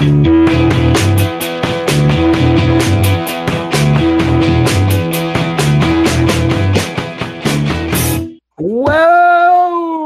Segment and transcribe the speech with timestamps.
[0.00, 0.06] Whoa!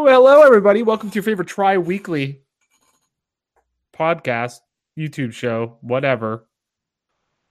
[0.08, 0.82] Hello, everybody.
[0.82, 2.40] Welcome to your favorite Tri Weekly
[3.96, 4.62] podcast,
[4.98, 6.48] YouTube show, whatever.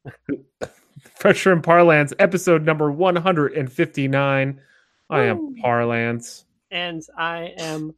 [1.15, 4.61] Fresher and Parlance, episode number 159.
[5.09, 6.43] I am Parlance.
[6.71, 7.95] and I am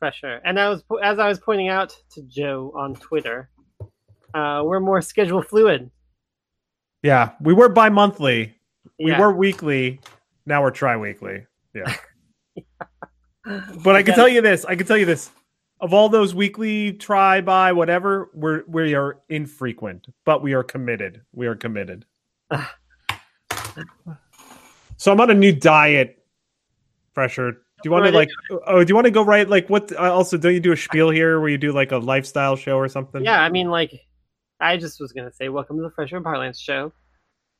[0.00, 0.40] Fresher.
[0.44, 3.50] And I was as I was pointing out to Joe on Twitter,
[4.34, 5.90] uh, we're more schedule fluid.
[7.02, 8.54] Yeah, we were bi monthly.
[8.98, 9.20] We Yeah.
[9.20, 10.00] were weekly.
[10.46, 11.46] Now we're tri weekly.
[11.74, 11.94] Yeah.
[13.82, 14.16] But I can Yeah.
[14.16, 14.64] tell you this.
[14.64, 15.30] I can tell you this.
[15.80, 21.20] Of all those weekly try by whatever, we're we are infrequent, but we are committed.
[21.32, 22.06] We are committed.
[24.96, 26.24] so I'm on a new diet,
[27.12, 27.52] fresher.
[27.52, 28.30] Do you want to like?
[28.66, 29.46] Oh, do you want to go right?
[29.46, 29.92] Like, what?
[29.92, 32.78] uh, Also, don't you do a spiel here where you do like a lifestyle show
[32.78, 33.22] or something?
[33.22, 33.92] Yeah, I mean, like,
[34.64, 36.90] I just was gonna say, welcome to the Fresher and Parlance show.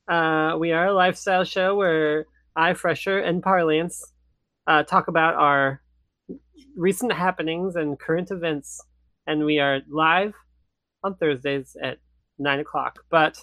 [0.08, 2.24] Uh, we are a lifestyle show where
[2.56, 4.02] I, Fresher, and Parlance
[4.66, 5.82] uh, talk about our
[6.74, 8.82] recent happenings and current events,
[9.26, 10.32] and we are live
[11.02, 11.98] on Thursdays at
[12.38, 13.00] nine o'clock.
[13.10, 13.38] But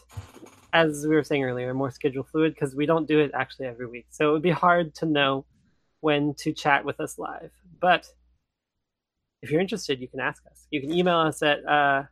[0.73, 3.85] as we were saying earlier, more schedule fluid because we don't do it actually every
[3.85, 5.45] week, so it would be hard to know
[5.99, 7.51] when to chat with us live.
[7.79, 8.07] But
[9.43, 10.65] if you're interested, you can ask us.
[10.71, 12.03] You can email us at uh,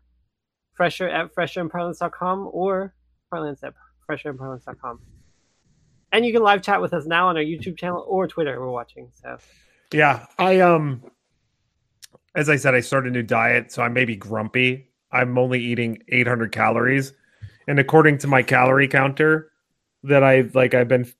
[0.80, 2.94] fresher at fresherandparlance.com or
[3.30, 3.73] parlance at
[4.09, 5.02] fresherandparlance.com.
[6.13, 8.58] And you can live chat with us now on our YouTube channel or Twitter.
[8.61, 9.09] We're watching.
[9.22, 9.38] So
[9.91, 11.03] Yeah, I um
[12.33, 14.88] as I said I started a new diet, so I may be grumpy.
[15.11, 17.11] I'm only eating 800 calories.
[17.67, 19.52] And according to my calorie counter
[20.03, 21.11] that I like I've been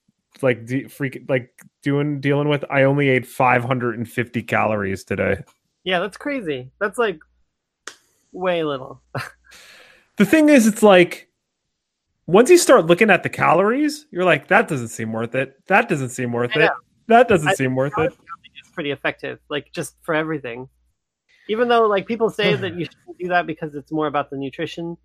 [0.42, 1.52] like de- freak like
[1.84, 5.44] doing dealing with, I only ate 550 calories today.
[5.84, 6.72] yeah, that's crazy.
[6.80, 7.20] That's like
[8.32, 9.02] way little.
[10.20, 11.30] The thing is it's like
[12.28, 15.56] once you start looking at the calories, you're like that doesn't seem worth it.
[15.68, 16.70] That doesn't seem worth it.
[17.08, 18.14] That doesn't I- seem worth it.
[18.60, 20.68] It's pretty effective, like just for everything.
[21.48, 24.36] Even though like people say that you shouldn't do that because it's more about the
[24.36, 24.98] nutrition,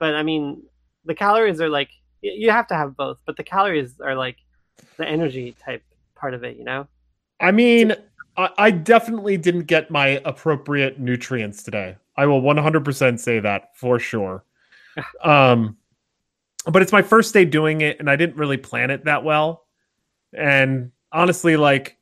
[0.00, 0.62] but I mean
[1.04, 1.90] the calories are like
[2.22, 4.38] you have to have both, but the calories are like
[4.96, 5.82] the energy type
[6.14, 6.86] part of it, you know?
[7.40, 7.92] I mean,
[8.38, 11.98] I, I definitely didn't get my appropriate nutrients today.
[12.16, 14.44] I will 100% say that for sure.
[15.22, 15.76] Um,
[16.66, 19.64] but it's my first day doing it, and I didn't really plan it that well.
[20.32, 21.98] And honestly, like,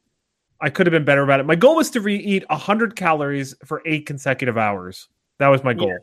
[0.61, 1.47] I could have been better about it.
[1.47, 5.09] My goal was to re- eat 100 calories for eight consecutive hours.
[5.39, 5.89] That was my goal.
[5.89, 5.99] Yeah.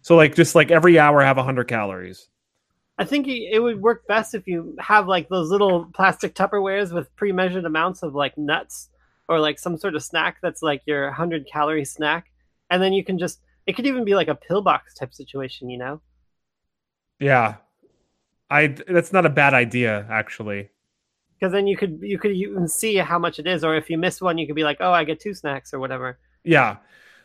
[0.00, 2.28] So, like, just like every hour, have 100 calories.
[2.96, 7.14] I think it would work best if you have like those little plastic Tupperwares with
[7.14, 8.88] pre-measured amounts of like nuts
[9.28, 12.32] or like some sort of snack that's like your 100 calorie snack,
[12.70, 15.76] and then you can just it could even be like a pillbox type situation, you
[15.76, 16.00] know?
[17.20, 17.56] Yeah.
[18.50, 20.70] I that's not a bad idea, actually.
[21.38, 23.98] Because then you could you could even see how much it is, or if you
[23.98, 26.18] miss one, you could be like, oh, I get two snacks or whatever.
[26.44, 26.78] Yeah.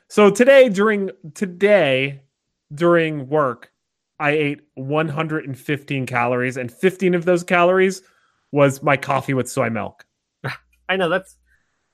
[0.09, 2.23] So today during today
[2.73, 3.71] during work,
[4.19, 8.01] I ate 115 calories, and 15 of those calories
[8.51, 10.05] was my coffee with soy milk.
[10.89, 11.37] I know that's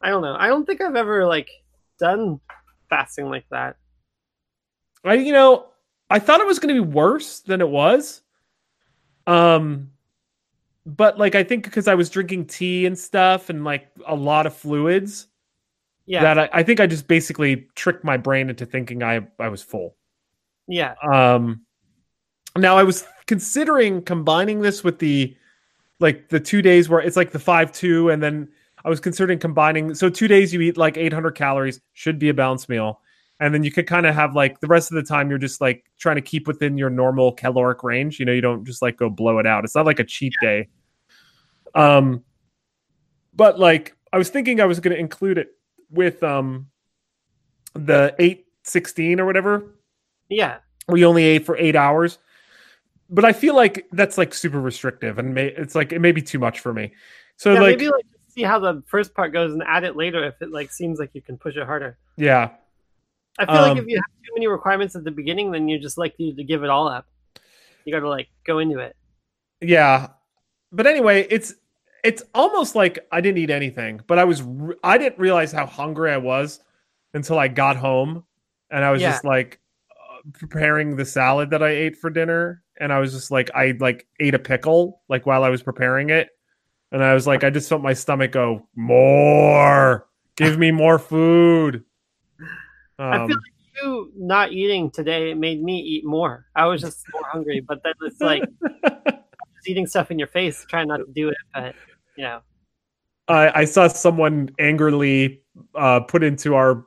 [0.02, 0.36] I don't know.
[0.36, 1.52] I don't think I've ever like
[2.00, 2.40] done
[2.90, 3.76] fasting like that.
[5.04, 5.68] I, you know,
[6.10, 8.22] I thought it was going to be worse than it was.
[9.28, 9.92] Um,
[10.86, 14.46] but like I think because I was drinking tea and stuff, and like a lot
[14.48, 15.28] of fluids,
[16.06, 19.50] Yeah, that I, I think I just basically tricked my brain into thinking I I
[19.50, 19.96] was full.
[20.68, 21.66] yeah, Um,
[22.58, 25.36] now I was considering combining this with the
[26.00, 28.50] like the two days where it's like the five two, and then
[28.86, 29.96] I was considering combining.
[29.96, 33.02] So two days you eat like 800 calories, should be a balanced meal,
[33.40, 35.62] and then you could kind of have like the rest of the time you're just
[35.62, 38.20] like trying to keep within your normal caloric range.
[38.20, 39.64] You know, you don't just like go blow it out.
[39.64, 40.68] It's not like a cheat day.
[41.74, 42.24] Um,
[43.34, 45.50] but like I was thinking I was going to include it
[45.92, 46.68] with um
[47.74, 49.76] the eight sixteen or whatever
[50.30, 50.58] yeah.
[50.86, 52.18] where you only ate for eight hours.
[53.10, 56.22] But I feel like that's like super restrictive, and may, it's like it may be
[56.22, 56.94] too much for me.
[57.38, 60.24] So yeah, like, maybe like see how the first part goes and add it later
[60.24, 61.98] if it like seems like you can push it harder.
[62.18, 62.52] yeah,
[63.38, 65.80] I feel like Um, if you have too many requirements at the beginning, then you're
[65.80, 67.06] just likely to give it all up.
[67.86, 68.96] You got to like go into it.
[69.62, 70.10] yeah.
[70.72, 71.54] But anyway, it's
[72.04, 75.66] it's almost like I didn't eat anything, but I was re- I didn't realize how
[75.66, 76.60] hungry I was
[77.14, 78.24] until I got home,
[78.70, 79.12] and I was Yeah.
[79.12, 79.60] just like
[79.92, 83.76] uh, preparing the salad that I ate for dinner, and I was just like I
[83.80, 86.30] like ate a pickle like while I was preparing it,
[86.92, 91.84] and I was like I just felt my stomach go more, give me more food.
[93.12, 96.46] I Um, feel like you you not eating today made me eat more.
[96.56, 98.44] I was just more hungry, but then it's like
[98.86, 101.76] just eating stuff in your face, trying not to do it, but
[102.16, 102.42] you know.
[103.28, 105.42] I, I saw someone angrily
[105.76, 106.86] uh, put into our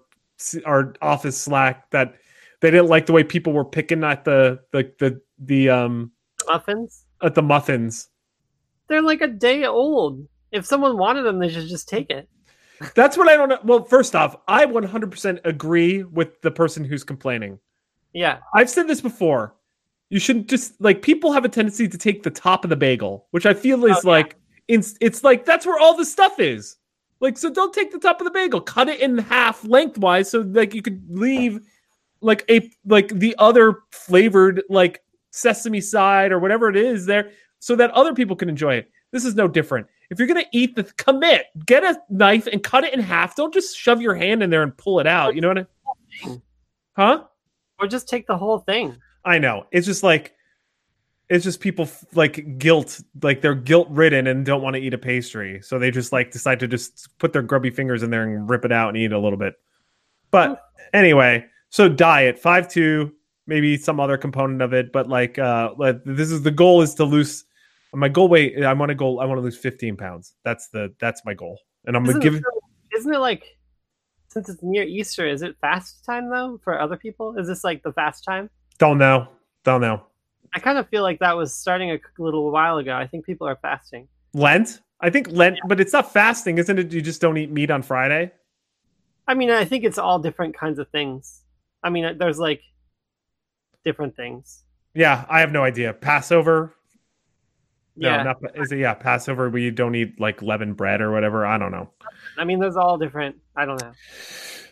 [0.66, 2.14] our office Slack that
[2.60, 6.12] they didn't like the way people were picking at the the the the um
[6.46, 7.04] Muffins?
[7.22, 8.08] at the muffins.
[8.88, 10.26] They're like a day old.
[10.50, 12.28] If someone wanted them, they should just take it.
[12.94, 13.58] That's what I don't know.
[13.64, 17.58] Well, first off, I 100% agree with the person who's complaining.
[18.12, 18.38] Yeah.
[18.54, 19.54] I've said this before.
[20.10, 23.26] You shouldn't just like people have a tendency to take the top of the bagel,
[23.30, 24.10] which I feel is Oh, yeah.
[24.10, 24.36] like
[24.68, 26.76] it's it's like that's where all the stuff is.
[27.20, 30.40] Like so don't take the top of the bagel, cut it in half lengthwise so
[30.40, 31.60] like you could leave
[32.20, 37.74] like a like the other flavored like sesame side or whatever it is there so
[37.76, 38.90] that other people can enjoy it.
[39.12, 39.86] This is no different.
[40.12, 43.34] If you're gonna eat the commit, get a knife and cut it in half.
[43.34, 45.34] Don't just shove your hand in there and pull it out.
[45.34, 45.66] You know what I
[46.26, 46.42] mean?
[46.94, 47.24] Huh?
[47.80, 48.94] Or just take the whole thing.
[49.24, 49.66] I know.
[49.72, 50.34] It's just like
[51.30, 54.98] it's just people like guilt, like they're guilt ridden and don't want to eat a
[54.98, 58.50] pastry, so they just like decide to just put their grubby fingers in there and
[58.50, 59.54] rip it out and eat a little bit.
[60.30, 60.62] But
[60.92, 63.14] anyway, so diet five two,
[63.46, 66.94] maybe some other component of it, but like uh, like, this is the goal is
[66.96, 67.46] to lose.
[67.94, 69.18] My goal weight, I want to go.
[69.18, 70.34] I want to lose fifteen pounds.
[70.44, 72.34] That's the that's my goal, and I'm gonna Isn't, give.
[72.36, 72.44] it,
[72.96, 73.44] isn't it like
[74.28, 77.36] since it's near Easter, is it fast time though for other people?
[77.38, 78.48] Is this like the fast time?
[78.78, 79.28] Don't know.
[79.62, 80.02] Don't know.
[80.54, 82.94] I kind of feel like that was starting a little while ago.
[82.94, 84.08] I think people are fasting.
[84.34, 84.80] Lent.
[85.00, 86.92] I think Lent, but it's not fasting, isn't it?
[86.92, 88.32] You just don't eat meat on Friday.
[89.26, 91.42] I mean, I think it's all different kinds of things.
[91.82, 92.62] I mean, there's like
[93.84, 94.64] different things.
[94.94, 95.92] Yeah, I have no idea.
[95.92, 96.74] Passover.
[97.96, 98.22] No, yeah.
[98.22, 98.78] not is it?
[98.78, 99.50] Yeah, Passover.
[99.50, 101.44] We don't eat like leavened bread or whatever.
[101.44, 101.90] I don't know.
[102.38, 103.36] I mean, there's all different.
[103.54, 103.92] I don't know.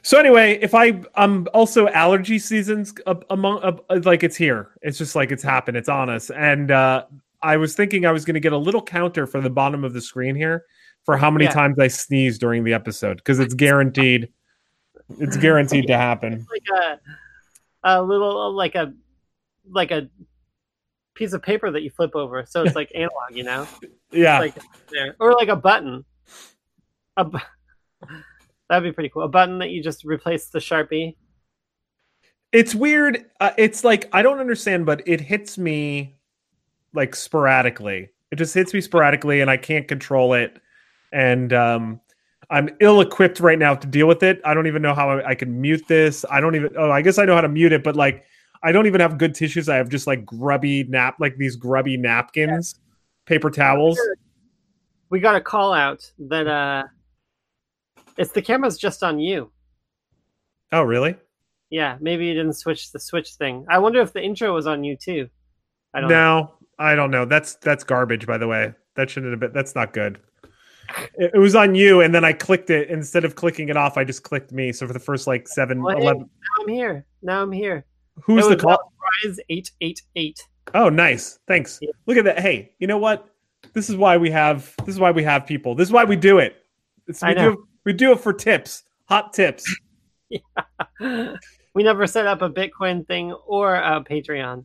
[0.03, 2.95] So anyway, if I um also allergy seasons
[3.29, 4.71] among uh, like it's here.
[4.81, 5.77] It's just like it's happened.
[5.77, 6.31] It's on us.
[6.31, 7.05] And uh
[7.43, 9.95] I was thinking I was going to get a little counter for the bottom of
[9.95, 10.65] the screen here
[11.05, 11.53] for how many Yeah.
[11.53, 14.29] times I sneeze during the episode because it's guaranteed.
[15.19, 16.47] It's guaranteed to happen.
[16.51, 17.01] Like a
[17.83, 18.93] a little like a
[19.71, 20.09] like a
[21.15, 23.67] piece of paper that you flip over, so it's like analog, you know,
[24.13, 24.39] Yeah.
[24.39, 24.55] like
[24.91, 26.05] there, or like a button.
[27.17, 27.39] A bu-
[28.69, 29.23] That'd be pretty cool.
[29.23, 31.17] A button that you just replace the sharpie.
[32.53, 36.17] it's weird uh, it's like i don't understand but it hits me
[36.95, 40.59] like sporadically it just hits me sporadically and i can't control it
[41.13, 42.01] and um
[42.51, 45.29] i'm ill equipped right now to deal with it i don't even know how I,
[45.31, 47.73] I can mute this i don't even oh i guess i know how to mute
[47.73, 48.25] it but like
[48.63, 51.97] i don't even have good tissues i have just like grubby nap like these grubby
[51.97, 52.75] napkins
[53.27, 53.99] paper towels
[55.11, 56.85] We got a call out that uh,
[58.17, 59.51] it's the camera's just on you.
[60.73, 61.17] oh really
[61.71, 63.65] Yeah, maybe you didn't switch the switch thing.
[63.69, 65.29] I wonder if the intro was on you too.
[65.95, 66.17] I don't know.
[66.41, 69.75] no i don't know that's that's garbage by the way that shouldn't have been that's
[69.75, 70.19] not good
[71.19, 73.97] it, it was on you and then i clicked it instead of clicking it off
[73.99, 76.25] i just clicked me so for the first like 7 Well, hey, Now
[76.63, 77.07] I'm here.
[77.23, 77.85] Now I'm here.
[78.23, 78.93] Who's the call
[79.25, 80.41] Rise eight eight eight.
[80.75, 81.91] oh nice thanks Yeah.
[82.07, 83.29] look at that hey you know what
[83.73, 86.17] this is why we have this is why we have people this is why we
[86.17, 86.57] do it
[87.07, 87.53] It's, we I know.
[87.55, 89.65] do we do it for tips hot tips
[90.29, 90.41] yeah.
[91.75, 94.65] we never set up a Bitcoin thing or a Patreon.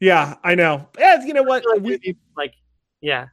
[0.00, 2.54] yeah i know yeah you know what Like, we, like,
[3.00, 3.26] yeah,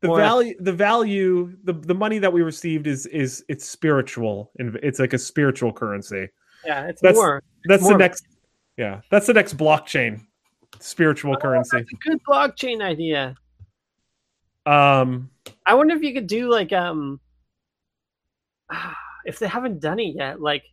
[0.00, 4.50] the or- value the value the, the money that we received is is it's spiritual
[4.58, 6.28] and it's like a spiritual currency
[6.64, 7.42] yeah, it's That's- more.
[7.66, 8.26] That's the next.
[8.76, 10.20] Yeah, that's the next blockchain,
[10.80, 11.78] spiritual currency.
[11.78, 13.34] That's a good blockchain idea.
[14.66, 15.30] Um,
[15.64, 17.20] I wonder if you could do like um,
[19.24, 20.64] if they haven't done it yet, like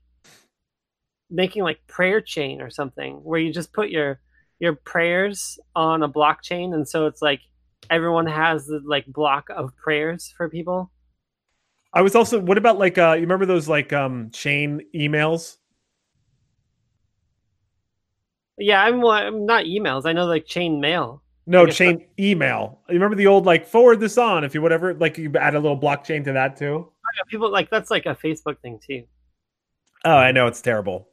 [1.30, 4.20] making like prayer chain or something, where you just put your
[4.60, 7.42] your prayers on a blockchain, and so it's like
[7.90, 10.92] everyone has the like block of prayers for people.
[11.94, 12.40] I was also.
[12.40, 15.58] What about like uh, you remember those like um chain emails?
[18.58, 20.06] Yeah, I'm, I'm not emails.
[20.06, 21.22] I know like chain mail.
[21.46, 22.80] No, chain email.
[22.88, 25.60] You remember the old like forward this on if you whatever like you add a
[25.60, 26.88] little blockchain to that too.
[26.88, 29.04] Oh, yeah, people like that's like a Facebook thing too.
[30.06, 31.10] Oh, I know it's terrible.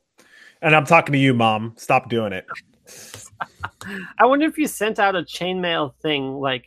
[0.62, 1.74] And I'm talking to you, mom.
[1.76, 2.46] Stop doing it.
[4.18, 6.66] I wonder if you sent out a chainmail thing, like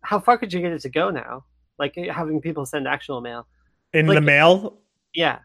[0.00, 1.44] how far could you get it to go now?
[1.78, 3.46] Like eh, having people send actual mail.
[3.92, 4.78] In Like- the mail.
[5.14, 5.38] Yeah,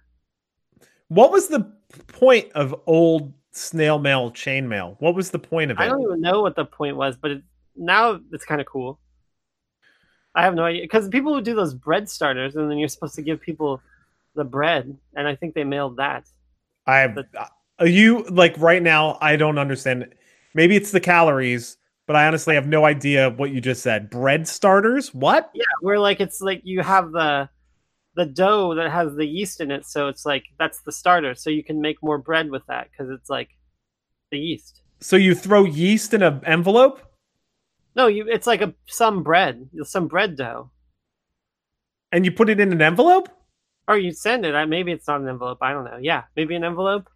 [1.08, 1.72] What was the
[2.08, 4.96] point of old snail mail chain mail?
[5.00, 5.82] What was the point of it?
[5.84, 7.44] I don't even know what the point was, but it,
[7.76, 9.00] now it's kind of cool.
[10.36, 13.16] I have no idea because people would do those bread starters, and then you're supposed
[13.16, 13.82] to give people
[14.36, 16.26] the bread, and I think they mailed that.
[16.88, 19.18] I have uh, you like right now.
[19.22, 20.14] I don't understand.
[20.56, 24.10] Maybe it's the calories, but I honestly have no idea what you just said.
[24.10, 25.14] Bread starters?
[25.14, 25.52] What?
[25.54, 27.50] Yeah, where like it's like you have the
[28.16, 31.36] the dough that has the yeast in it, so it's like that's the starter.
[31.36, 33.50] So you can make more bread with that because it's like
[34.32, 34.82] the yeast.
[35.00, 37.02] So you throw yeast in an envelope?
[37.96, 38.28] No, you.
[38.28, 40.72] It's like a some bread, some bread dough,
[42.12, 43.30] and you put it in an envelope.
[43.88, 44.66] Or you send it.
[44.68, 45.58] Maybe it's not an envelope.
[45.62, 45.98] I don't know.
[46.02, 47.10] Yeah, maybe an envelope.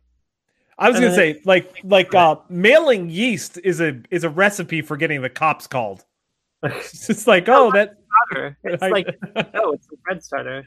[0.80, 4.82] I was and gonna say, like, like uh, mailing yeast is a is a recipe
[4.82, 6.04] for getting the cops called.
[6.63, 7.98] it's like, oh, that.
[8.63, 9.08] It's like,
[9.56, 10.66] oh, it's a bread starter.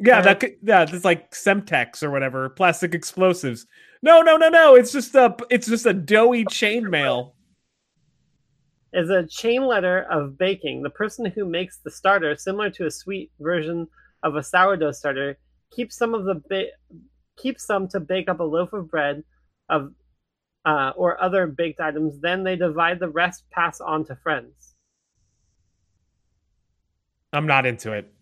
[0.00, 3.66] Yeah, that could, yeah, it's like Semtex or whatever, plastic explosives.
[4.02, 4.74] No, no, no, no.
[4.76, 7.32] It's just a it's just a doughy chainmail.
[8.92, 10.82] Is a chain letter of baking.
[10.82, 13.86] The person who makes the starter, similar to a sweet version
[14.22, 15.36] of a sourdough starter,
[15.70, 16.98] keeps some of the ba-
[17.36, 19.24] keeps some to bake up a loaf of bread
[19.68, 19.92] of
[20.64, 22.20] uh, or other baked items.
[22.20, 24.74] Then they divide the rest, pass on to friends.
[27.32, 28.12] I'm not into it.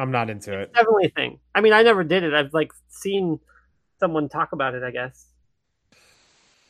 [0.00, 0.74] I'm not into it's it.
[0.74, 1.38] Definitely a thing.
[1.54, 2.34] I mean, I never did it.
[2.34, 3.38] I've like seen
[3.98, 4.82] someone talk about it.
[4.82, 5.26] I guess.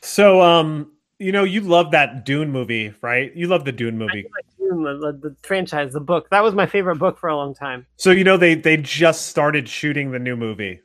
[0.02, 3.34] So, um, you know, you love that Dune movie, right?
[3.36, 4.24] You love the Dune movie.
[4.34, 6.28] Like Dune, the, the, the, franchise, the book.
[6.30, 7.86] That was my favorite book for a long time.
[7.96, 10.80] So, you know, they they just started shooting the new movie.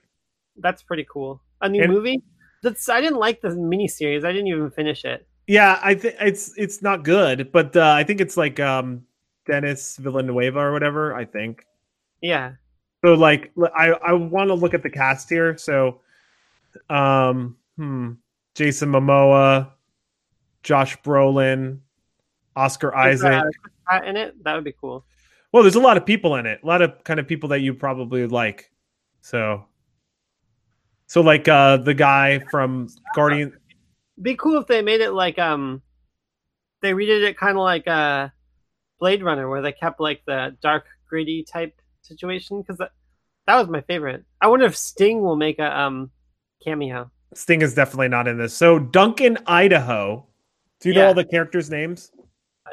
[0.58, 1.42] That's pretty cool.
[1.62, 2.22] A new and, movie.
[2.62, 4.25] That's I didn't like the miniseries.
[4.25, 5.28] I didn't even finish it.
[5.48, 9.04] Yeah, I think it's it's not good, but uh, I think it's like um
[9.46, 11.16] Denis Villeneuve or whatever.
[11.16, 11.66] I think.
[12.25, 12.53] Yeah.
[13.03, 15.58] So like I I want to look at the cast here.
[15.58, 16.01] So,
[16.89, 18.13] um, hmm,
[18.55, 19.70] Jason Momoa,
[20.63, 21.79] Josh Brolin,
[22.55, 23.44] Oscar Isaac.
[23.91, 25.05] Uh, in it, that would be cool.
[25.51, 26.62] Well, there's a lot of people in it.
[26.63, 28.72] A lot of kind of people that you probably like.
[29.22, 29.65] So,
[31.05, 33.53] so like uh the guy from Guardian.
[34.20, 35.84] Be cool if they made it like um,
[36.82, 38.29] they redid it kind of like uh,
[39.00, 42.92] Blade Runner, where they kept like the dark, gritty type situation because that,
[43.48, 44.24] that was my favorite.
[44.42, 46.12] I wonder if Sting will make a um
[46.64, 47.12] cameo.
[47.34, 48.54] Sting is definitely not in this.
[48.54, 50.26] So Duncan, Idaho.
[50.80, 51.02] Do you yeah.
[51.02, 52.12] know all the characters' names?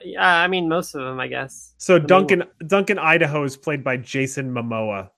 [0.05, 1.75] Yeah, uh, I mean most of them, I guess.
[1.79, 5.11] So the Duncan Duncan Idaho is played by Jason Momoa.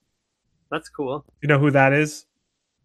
[0.71, 1.25] That's cool.
[1.41, 2.25] You know who that is?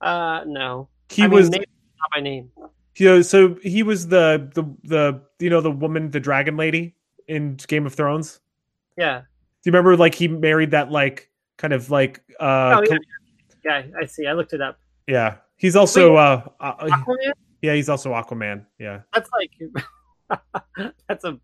[0.00, 0.88] Uh, no.
[1.08, 1.60] He I was mean,
[1.98, 2.50] not my name.
[2.96, 6.94] You so he was the the the you know the woman, the dragon lady
[7.28, 8.40] in Game of Thrones.
[8.96, 9.22] Yeah.
[9.62, 12.98] Do you remember like he married that like kind of like uh oh, yeah.
[13.64, 14.26] yeah, I see.
[14.26, 14.78] I looked it up.
[15.06, 15.36] Yeah.
[15.56, 17.32] He's also Wait, uh, uh Aquaman?
[17.60, 18.64] Yeah, he's also Aquaman.
[18.78, 19.00] Yeah.
[19.12, 21.38] That's like that's a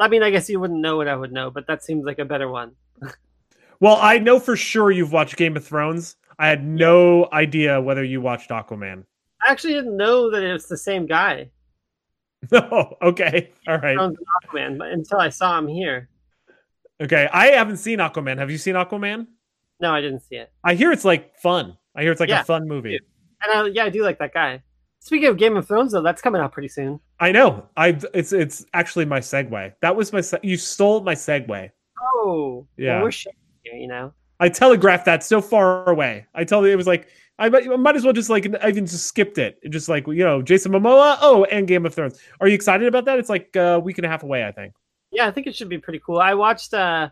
[0.00, 2.18] I mean, I guess you wouldn't know what I would know, but that seems like
[2.18, 2.72] a better one.
[3.80, 6.16] well, I know for sure you've watched Game of Thrones.
[6.38, 9.04] I had no idea whether you watched Aquaman.
[9.46, 11.50] I actually didn't know that it's the same guy.
[12.52, 13.52] Oh, okay.
[13.68, 13.98] All right.
[13.98, 16.08] Aquaman, but until I saw him here.
[17.00, 18.38] Okay, I haven't seen Aquaman.
[18.38, 19.26] Have you seen Aquaman?
[19.80, 20.52] No, I didn't see it.
[20.64, 21.76] I hear it's like fun.
[21.96, 22.98] I hear it's like yeah, a fun movie.
[23.42, 24.62] And I, yeah, I do like that guy.
[25.00, 27.00] Speaking of Game of Thrones, though, that's coming out pretty soon.
[27.20, 27.66] I know.
[27.76, 29.72] I it's it's actually my segue.
[29.80, 31.70] That was my you stole my segue.
[32.02, 32.96] Oh, yeah.
[32.96, 33.32] Well, we're
[33.78, 34.12] you know.
[34.40, 36.26] I telegraphed that so far away.
[36.34, 39.06] I told you it was like I might as well just like I even just
[39.06, 39.58] skipped it.
[39.70, 41.16] Just like you know, Jason Momoa.
[41.22, 42.20] Oh, and Game of Thrones.
[42.38, 43.18] Are you excited about that?
[43.18, 44.74] It's like a week and a half away, I think.
[45.12, 46.18] Yeah, I think it should be pretty cool.
[46.18, 47.10] I watched uh,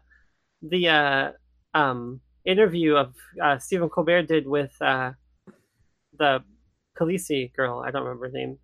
[0.62, 1.30] the uh,
[1.74, 5.12] um, interview of uh, Stephen Colbert did with uh,
[6.18, 6.42] the
[6.98, 7.82] Khaleesi girl.
[7.84, 8.58] I don't remember her name.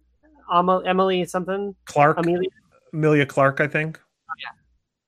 [0.52, 1.74] Emily something.
[1.86, 2.18] Clark.
[2.18, 2.50] Amelia.
[2.92, 3.98] Emilia Clarke, I think.
[4.30, 4.50] Oh, yeah,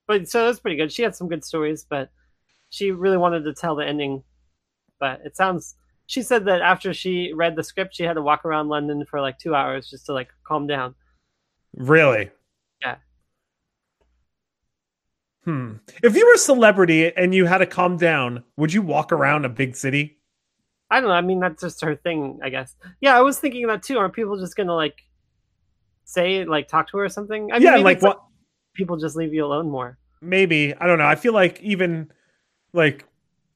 [0.06, 0.92] but so that's pretty good.
[0.92, 2.10] She had some good stories, but
[2.70, 4.22] she really wanted to tell the ending.
[4.98, 5.76] But it sounds.
[6.06, 9.20] She said that after she read the script, she had to walk around London for
[9.20, 10.94] like two hours just to like calm down.
[11.76, 12.30] Really?
[12.80, 12.96] Yeah.
[15.46, 15.74] Hmm.
[16.02, 19.44] If you were a celebrity and you had to calm down, would you walk around
[19.44, 20.18] a big city?
[20.90, 21.14] I don't know.
[21.14, 22.74] I mean, that's just her thing, I guess.
[23.00, 23.96] Yeah, I was thinking that too.
[23.96, 24.98] Aren't people just gonna like
[26.04, 27.52] say, like, talk to her or something?
[27.52, 28.16] I mean, yeah, like what?
[28.16, 28.26] Like
[28.74, 29.98] people just leave you alone more.
[30.20, 31.06] Maybe I don't know.
[31.06, 32.10] I feel like even
[32.72, 33.04] like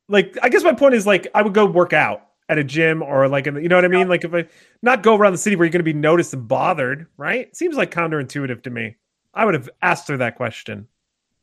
[0.08, 3.02] like I guess my point is like I would go work out at a gym
[3.02, 4.08] or like in the, you know what I mean?
[4.08, 4.46] Like if I
[4.82, 7.54] not go around the city where you're going to be noticed and bothered, right?
[7.56, 8.96] Seems like counterintuitive to me.
[9.32, 10.88] I would have asked her that question.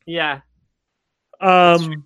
[0.08, 0.40] Yeah.
[1.40, 2.04] Um.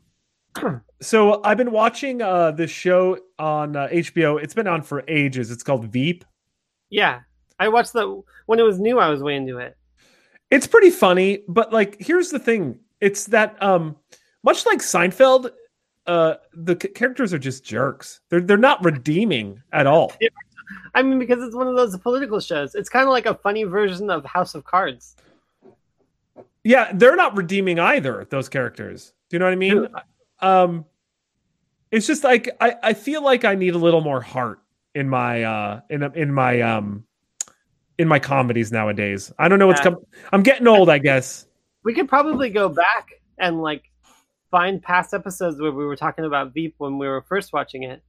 [1.00, 4.40] So I've been watching uh this show on uh, HBO.
[4.40, 5.50] It's been on for ages.
[5.50, 6.24] It's called Veep.
[6.90, 7.22] Yeah,
[7.58, 9.00] I watched the when it was new.
[9.00, 9.76] I was way into it.
[10.52, 13.96] It's pretty funny, but like here's the thing: it's that um
[14.44, 15.50] much like Seinfeld,
[16.06, 18.20] uh the c- characters are just jerks.
[18.30, 20.12] They're they're not redeeming at all.
[20.94, 22.76] I mean, because it's one of those political shows.
[22.76, 25.16] It's kind of like a funny version of House of Cards.
[26.64, 28.26] Yeah, they're not redeeming either.
[28.30, 29.12] Those characters.
[29.28, 29.88] Do you know what I mean?
[30.40, 30.84] Um,
[31.90, 34.60] it's just like I I feel like I need a little more heart
[34.94, 37.04] in my uh in in my um
[37.98, 39.32] in my comedies nowadays.
[39.38, 39.90] I don't know what's Yeah.
[39.92, 39.98] come.
[40.32, 41.46] I'm getting old, I guess.
[41.84, 43.84] We could probably go back and like
[44.50, 48.02] find past episodes where we were talking about Veep when we were first watching it.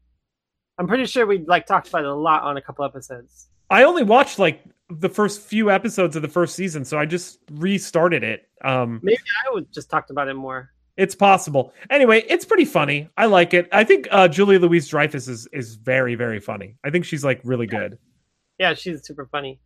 [0.77, 3.48] I'm pretty sure we like talked about it a lot on a couple episodes.
[3.69, 4.62] I only watched like
[5.00, 8.47] the first few episodes of the first season, so I just restarted it.
[8.63, 10.69] Um, Maybe I would just talked about it more.
[10.97, 11.73] it's possible.
[11.89, 13.09] Anyway, it's pretty funny.
[13.17, 13.67] I like it.
[13.71, 16.75] I think uh, Julia Louise Dreyfus is is very very funny.
[16.83, 17.97] I think she's like really good.
[18.59, 19.59] Yeah, she's super funny.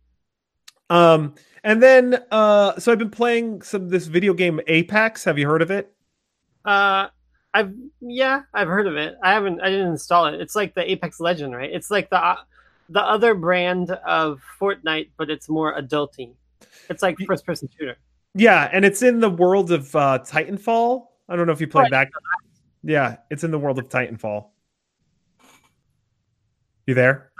[0.90, 5.24] Um, and then uh, so I've been playing some this video game Apex.
[5.24, 5.92] Have you heard of it?
[6.64, 7.08] Uh,
[7.54, 9.16] I've yeah, I've heard of it.
[9.22, 9.60] I haven't.
[9.60, 10.40] I didn't install it.
[10.40, 11.70] It's like the Apex Legend, right?
[11.70, 12.36] It's like the uh,
[12.88, 16.34] the other brand of Fortnite, but it's more adulty.
[16.88, 17.96] It's like first person shooter.
[18.34, 21.06] Yeah, and it's in the world of uh, Titanfall.
[21.28, 22.08] I don't know if you played that.
[22.82, 24.46] Yeah, it's in the world of Titanfall.
[26.86, 27.30] You there?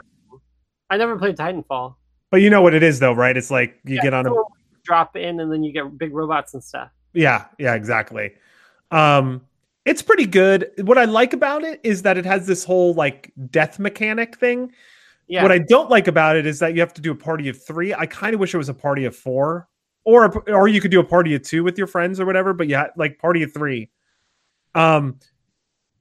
[0.90, 1.94] I never played Titanfall.
[2.30, 3.36] But you know what it is, though, right?
[3.36, 4.30] It's like you Yeah, get on a
[4.84, 6.90] drop in, and then you get big robots and stuff.
[7.14, 8.32] Yeah, yeah, exactly.
[8.90, 9.42] Um
[9.84, 10.70] it's pretty good.
[10.82, 14.72] What I like about it is that it has this whole like death mechanic thing.
[15.28, 17.48] Yeah, What I don't like about it is that you have to do a party
[17.48, 17.94] of 3.
[17.94, 19.68] I kind of wish it was a party of 4
[20.04, 22.54] or a, or you could do a party of 2 with your friends or whatever,
[22.54, 23.90] but yeah, like party of 3.
[24.74, 25.18] Um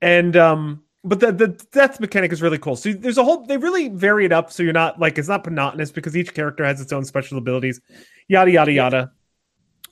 [0.01, 2.75] and um but the the death mechanic is really cool.
[2.75, 5.43] So there's a whole they really vary it up so you're not like it's not
[5.45, 7.81] monotonous because each character has its own special abilities.
[8.27, 9.11] Yada yada yada.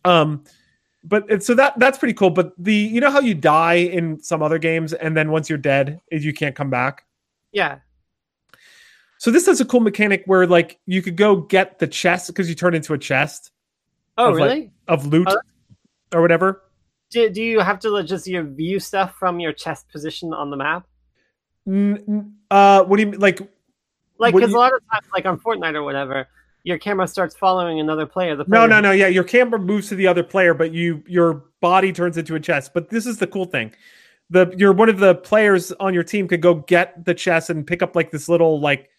[0.06, 0.44] Um
[1.04, 2.30] but it, so that that's pretty cool.
[2.30, 5.58] But the you know how you die in some other games and then once you're
[5.58, 7.06] dead, you can't come back.
[7.52, 7.80] yeah,
[9.18, 12.50] So this has a cool mechanic where like you could go get the chest because
[12.50, 13.52] you turn into a chest
[14.18, 14.72] Oh, Of, like, really?
[14.88, 15.38] of loot Oh,
[16.14, 16.62] or whatever.
[17.12, 20.50] do, do you have to like, just you view stuff from your chest position on
[20.50, 20.86] the map?
[22.52, 23.20] Uh, what do you mean?
[23.20, 23.40] Like
[24.20, 26.28] Like, because you- a lot of times, like on Fortnite or whatever,
[26.64, 28.36] your camera starts following another player.
[28.36, 28.92] The no, player no, no.
[28.92, 32.40] Yeah, your camera moves to the other player, but you your body turns into a
[32.40, 32.74] chest.
[32.74, 33.74] But this is the cool thing.
[34.30, 37.66] The you're one of the players on your team could go get the chest and
[37.68, 38.90] pick up like this little like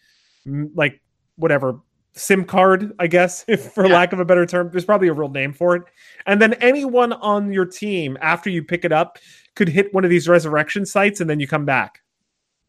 [0.75, 1.01] like
[1.35, 1.79] whatever
[2.13, 3.93] sim card, I guess, if for Yeah.
[3.93, 4.69] lack of a better term.
[4.71, 5.83] There's probably a real name for it.
[6.25, 9.19] And then anyone on your team after you pick it up
[9.55, 12.01] could hit one of these resurrection sites and then you come back.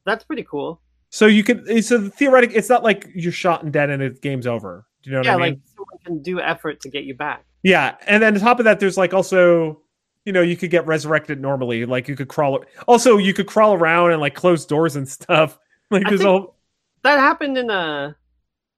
[0.04, 0.80] That's pretty cool.
[1.10, 4.10] So you could eh, so theoretically it's not like you're shot and dead and the
[4.10, 4.86] game's over.
[5.02, 5.42] Do you know what yeah, I mean?
[5.52, 7.44] like someone can do effort to get you back.
[7.62, 9.80] Yeah, and then on top of that, there's like also,
[10.24, 11.86] you know, you could get resurrected normally.
[11.86, 12.62] Like you could crawl.
[12.86, 15.58] Also, you could crawl around and like close doors and stuff.
[15.90, 16.54] Like I there's a think- whole.
[17.02, 18.16] That happened in a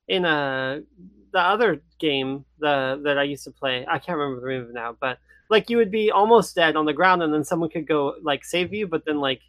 [0.09, 0.83] in a
[1.33, 3.87] the other game the that I used to play.
[3.88, 6.76] I can't remember the name of it now, but like you would be almost dead
[6.76, 9.40] on the ground, and then someone could go like save you, but then like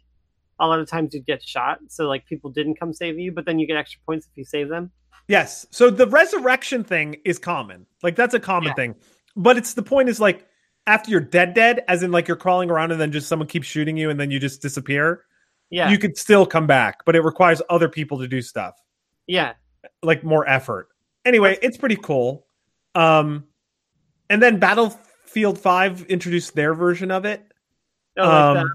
[0.60, 1.78] a lot of times you'd get shot.
[1.88, 4.44] So like people didn't come save you, but then you get extra points if you
[4.44, 4.90] save them.
[5.28, 5.66] Yes.
[5.70, 7.86] So the resurrection thing is common.
[8.02, 8.74] Like that's a common Yeah.
[8.74, 8.94] thing.
[9.36, 10.46] But it's the point is like
[10.86, 13.66] after you're dead, dead, as in like you're crawling around and then just someone keeps
[13.66, 15.24] shooting you and then you just disappear.
[15.72, 18.74] Yeah, You could still come back, but it requires other people to do stuff.
[19.26, 19.54] yeah,
[20.02, 20.88] like more effort.
[21.24, 22.46] Anyway, it's pretty cool.
[22.94, 23.44] Um,
[24.28, 27.42] and then Battlefield Five introduced their version of it.
[28.18, 28.72] oh, like Um,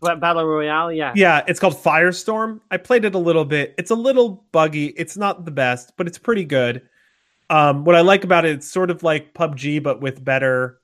[0.00, 0.92] what, battle royale.
[0.92, 2.60] Yeah, Yeah, it's called Firestorm.
[2.70, 3.74] I played it a little bit.
[3.78, 4.88] It's a little buggy.
[4.88, 6.82] It's not the best, but it's pretty good.
[7.48, 10.80] Um, what I like about it, it's sort of like PUBG, but with better,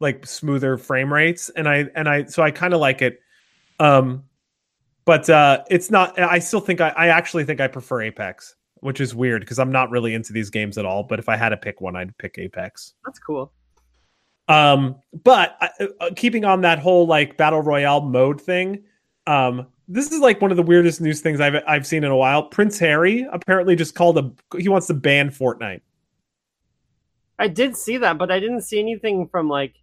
[0.00, 1.50] like smoother frame rates.
[1.50, 3.20] And I and I so I kind of like it.
[3.78, 4.24] Um,
[5.10, 6.16] but uh, it's not.
[6.20, 9.72] I still think I, I actually think I prefer Apex, which is weird because I'm
[9.72, 11.02] not really into these games at all.
[11.02, 12.94] But if I had to pick one, I'd pick Apex.
[13.04, 13.52] that's cool.
[14.46, 14.94] Um,
[15.24, 18.84] but uh, uh, keeping on that whole like battle royale mode thing,
[19.26, 22.16] um, this is like one of the weirdest news things I've I've seen in a
[22.16, 22.44] while.
[22.44, 25.80] Prince Harry apparently just called a he wants to ban Fortnite.
[27.36, 29.74] I did see that, but I didn't see anything from like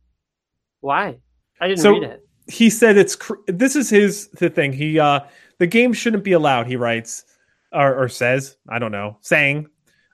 [0.80, 1.18] why.
[1.60, 2.27] I didn't So- read it.
[2.50, 4.74] He said it's cr- this is his the thing.
[4.74, 5.22] He uh
[5.60, 6.68] the game shouldn't be allowed.
[6.68, 7.26] He writes
[7.72, 9.68] or, or says I don't know saying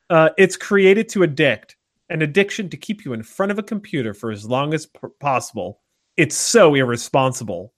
[0.10, 1.76] uh, it's created to addict
[2.10, 5.08] an addiction to keep you in front of a computer for as long as p-
[5.20, 5.80] possible.
[6.18, 7.74] It's so irresponsible.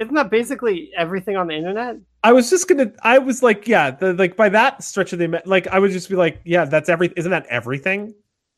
[0.00, 1.96] Isn't that basically everything on the internet?
[2.24, 2.90] I was just gonna.
[3.02, 6.08] I was like, yeah, the, like by that stretch of the like, I would just
[6.08, 7.12] be like, yeah, that's every.
[7.16, 8.14] Isn't that everything?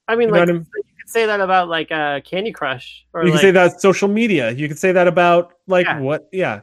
[0.09, 0.67] I mean, You like I mean?
[1.03, 4.09] Could say that about like uh, Candy Crush, or you like, can say that social
[4.09, 4.51] media.
[4.53, 6.01] You could say that about like Yeah.
[6.01, 6.29] what?
[6.33, 6.61] Yeah,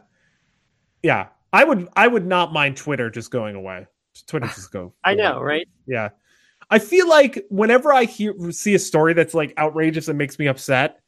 [1.04, 3.88] yeah, I would I would not mind Twitter just going away.
[4.28, 4.93] Twitter just go.
[5.04, 5.67] I know, right?
[5.88, 6.10] Yeah.
[6.71, 10.47] I feel like whenever I hear see a story that's like outrageous and makes me
[10.47, 10.99] upset,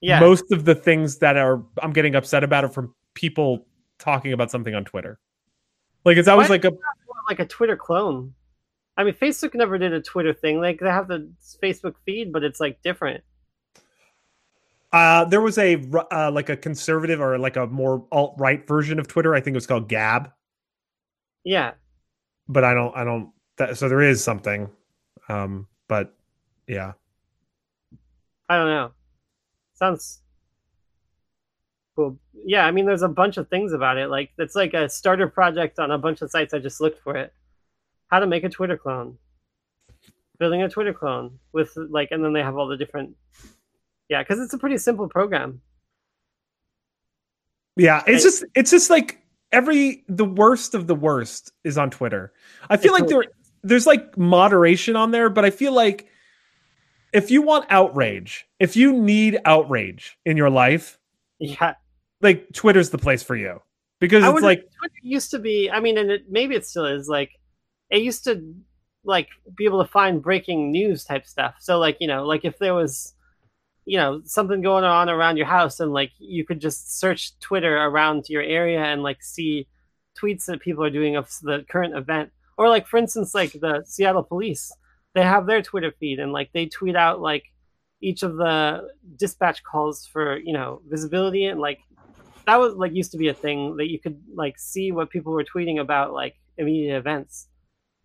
[0.00, 0.20] Yeah.
[0.20, 3.66] most of the things that are I'm getting upset about are from people
[3.98, 5.18] talking about something on Twitter.
[6.04, 6.72] Like it's always Why- like a
[7.28, 8.34] like a Twitter clone.
[8.96, 10.60] I mean, Facebook never did a Twitter thing.
[10.60, 11.30] Like they have the
[11.62, 13.22] Facebook feed, but it's like different.
[14.92, 15.76] uh there was a
[16.12, 19.34] uh, like a conservative or like a more alt right version of Twitter.
[19.34, 20.30] I think it was called Gab,
[21.44, 21.72] Yeah.
[22.48, 24.70] but I don't I don't that, so there is something.
[25.28, 26.14] Um but
[26.66, 26.92] yeah.
[28.48, 28.92] I don't know.
[29.74, 30.20] Sounds
[31.96, 32.18] cool.
[32.44, 34.08] Yeah, I mean, there's a bunch of things about it.
[34.08, 36.54] Like it's like a starter project on a bunch of sites.
[36.54, 37.32] I just looked for it.
[38.08, 39.18] How to make a Twitter clone.
[40.38, 43.16] Building a Twitter clone with like, and then they have all the different.
[44.08, 45.60] Yeah, because it's a pretty simple program.
[47.76, 48.22] Yeah, it's Right.
[48.22, 52.32] just it's just like every the worst of the worst is on Twitter.
[52.70, 53.24] I feel like there
[53.62, 56.08] there's like moderation on there, but I feel like
[57.12, 60.98] if you want outrage, if you need outrage in your life,
[61.38, 61.74] Yeah,
[62.20, 63.60] like Twitter's the place for you.
[64.00, 65.70] Because I it's like Twitter used to be.
[65.70, 67.08] I mean, and it, maybe it still is.
[67.08, 67.30] Like,
[67.90, 68.54] it used to
[69.04, 71.54] like be able to find breaking news type stuff.
[71.60, 73.14] So, like, you know, like if there was,
[73.84, 77.76] you know, something going on around your house, and like you could just search Twitter
[77.76, 79.68] around your area and like see
[80.20, 82.30] tweets that people are doing of the current event.
[82.58, 84.72] Or like, for instance, like the Seattle police,
[85.14, 87.44] they have their Twitter feed, and like they tweet out like
[88.00, 91.78] each of the dispatch calls for you know visibility and like
[92.46, 95.32] that was like used to be a thing that you could like see what people
[95.32, 97.48] were tweeting about like immediate events.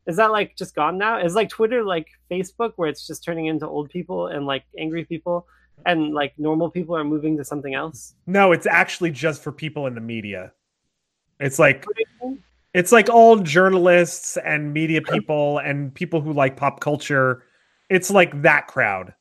[0.08, 1.20] Is that like just gone now?
[1.20, 5.06] Is like Twitter like Facebook where it's just turning into old people and like angry
[5.06, 5.48] people
[5.86, 8.16] and like normal people are moving to something else?
[8.28, 10.52] no, it's actually just for people in the media.
[11.40, 11.86] It's like
[12.74, 17.44] it's like all journalists and media people and people who like pop culture.
[17.90, 19.14] It's like that crowd.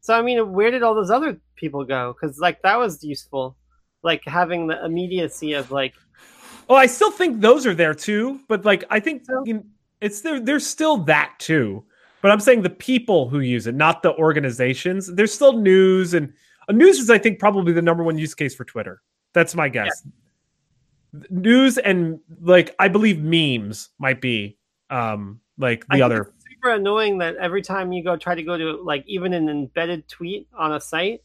[0.00, 2.12] So I mean, where did all those other people go?
[2.12, 3.56] Because like that was useful,
[4.02, 5.94] like having the immediacy of like
[6.68, 9.64] Oh, I still think those are there too, but like I think you know,
[10.00, 10.40] it's there.
[10.40, 11.84] There's still that too,
[12.22, 15.12] but I'm saying the people who use it, not the organizations.
[15.12, 16.32] There's still news, and
[16.68, 19.02] uh, news is, I think, probably the number one use case for Twitter.
[19.34, 20.06] That's my guess.
[21.30, 24.58] News and like I believe memes might be
[24.90, 26.22] um like I the think other.
[26.22, 29.48] it's super annoying that every time you go try to go to like even an
[29.48, 31.22] embedded tweet on a site,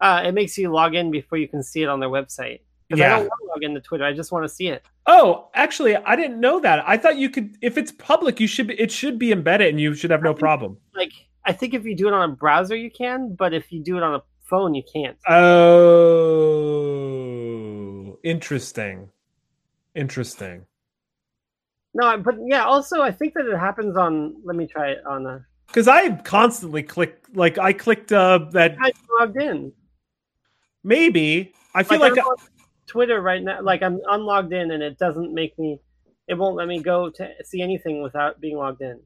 [0.00, 2.60] uh, it makes you log in before you can see it on their website.
[2.88, 3.10] Because I Yeah.
[3.18, 4.04] don't want to log into Twitter.
[4.04, 4.82] I just want to see it.
[5.06, 6.82] Oh, actually, I didn't know that.
[6.88, 8.66] I thought you could, if it's public, you should.
[8.68, 10.78] Be, it should be embedded, and you should have no problem.
[10.94, 11.12] Like
[11.44, 13.96] I think if you do it on a browser, you can, but if you do
[13.98, 15.16] it on a phone, you can't.
[16.88, 19.08] Oh, interesting.
[19.94, 20.64] Interesting.
[21.94, 22.64] No, but yeah.
[22.64, 24.36] Also, I think that it happens on.
[24.44, 25.44] Let me try it on a.
[25.66, 29.72] Because I constantly click, like I clicked uh that I logged in.
[30.84, 31.52] maybe.
[31.74, 32.36] I feel like, I'm on
[32.88, 33.62] Twitter right now.
[33.62, 35.78] Like I'm unlogged in, and it doesn't make me.
[36.26, 39.00] It won't let me go to see anything without being logged in.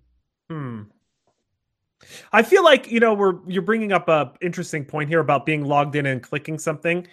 [0.49, 0.83] hmm.
[2.33, 5.65] I feel like you know we're you're bringing up a interesting point here about being
[5.65, 7.07] logged in and clicking something,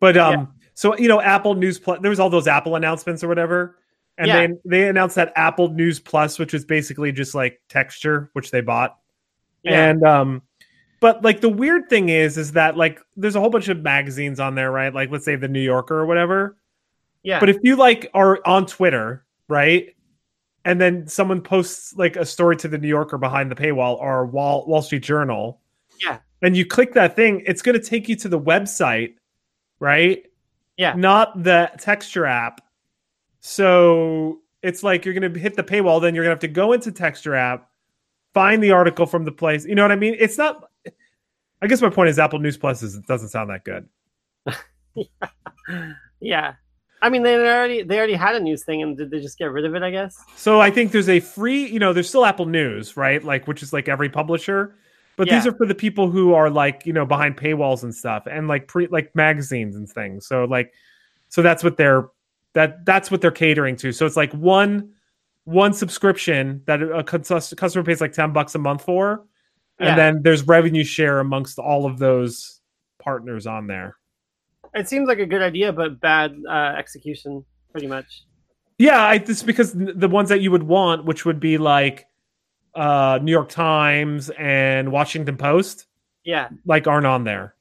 [0.00, 0.46] but um, Yeah.
[0.74, 2.00] so you know Apple News Plus.
[2.02, 3.78] There was all those Apple announcements or whatever,
[4.18, 4.40] and Yeah.
[4.40, 8.60] then they announced that Apple News Plus, which is basically just like Texture, which they
[8.62, 8.98] bought.
[9.62, 9.90] Yeah.
[9.90, 10.42] And um
[11.02, 14.38] but like the weird thing is is that like there's a whole bunch of magazines
[14.38, 14.94] on there, right?
[14.94, 16.56] Like let's say the New Yorker or whatever.
[17.24, 17.40] yeah.
[17.40, 19.94] But if you like are on Twitter, right?
[20.64, 24.26] And then someone posts like a story to the New Yorker behind the paywall or
[24.26, 25.60] Wall Wall Street Journal.
[26.00, 26.20] Yeah.
[26.40, 29.14] And you click that thing, it's going to take you to the website,
[29.80, 30.24] right?
[30.76, 30.94] Yeah.
[30.94, 32.60] Not the Texture app.
[33.40, 36.48] So it's like you're going to hit the paywall, then you're going to have to
[36.48, 37.68] go into Texture app,
[38.34, 39.64] find the article from the place.
[39.64, 40.14] You know what I mean?
[40.16, 40.68] It's not.
[41.62, 43.88] I guess my point is Apple News Plus is, it doesn't sound that good.
[46.20, 46.54] yeah.
[47.00, 49.46] I mean, they already they already had a news thing, and did they just get
[49.46, 49.82] rid of it?
[49.82, 50.16] I guess.
[50.36, 53.22] So I think there's a free, you know, there's still Apple News, right?
[53.24, 54.76] Like which is like every publisher.
[55.16, 58.26] But these are for the people who are like, you know, behind paywalls and stuff
[58.30, 60.26] and like pre like magazines and things.
[60.26, 60.72] So like
[61.28, 62.08] so that's what they're
[62.54, 63.92] that that's what they're catering to.
[63.92, 64.92] So it's like one
[65.44, 69.24] one subscription that a customer pays like 10 bucks a month for
[69.82, 69.96] and Yeah.
[69.96, 72.60] then there's revenue share amongst all of those
[72.98, 73.96] partners on there.
[74.74, 78.24] It seems like a good idea, but bad uh, execution, pretty much.
[78.78, 82.06] Yeah, I, it's because the ones that you would want, which would be like
[82.74, 85.86] uh, New York Times and Washington Post,
[86.24, 87.54] Yeah, like aren't on there.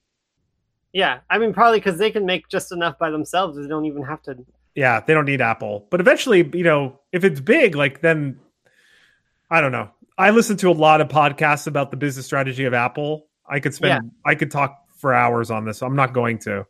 [0.94, 1.20] yeah.
[1.30, 3.58] I mean, probably because they can make just enough by themselves.
[3.58, 4.36] They don't even have to
[4.76, 5.88] Yeah, they don't need Apple.
[5.92, 8.40] But eventually, you know, if it's big, like then
[9.50, 9.90] I don't know.
[10.22, 13.28] I listen to a lot of podcasts about the business strategy of Apple.
[13.50, 14.10] I could spend Yeah.
[14.30, 15.82] I could talk for hours on this.
[15.82, 16.66] I'm not going to.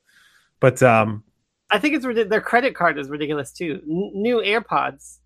[0.61, 1.23] But um
[1.69, 2.05] I think it's.
[2.29, 3.81] Their credit card is ridiculous too.
[3.83, 5.19] N- new AirPods,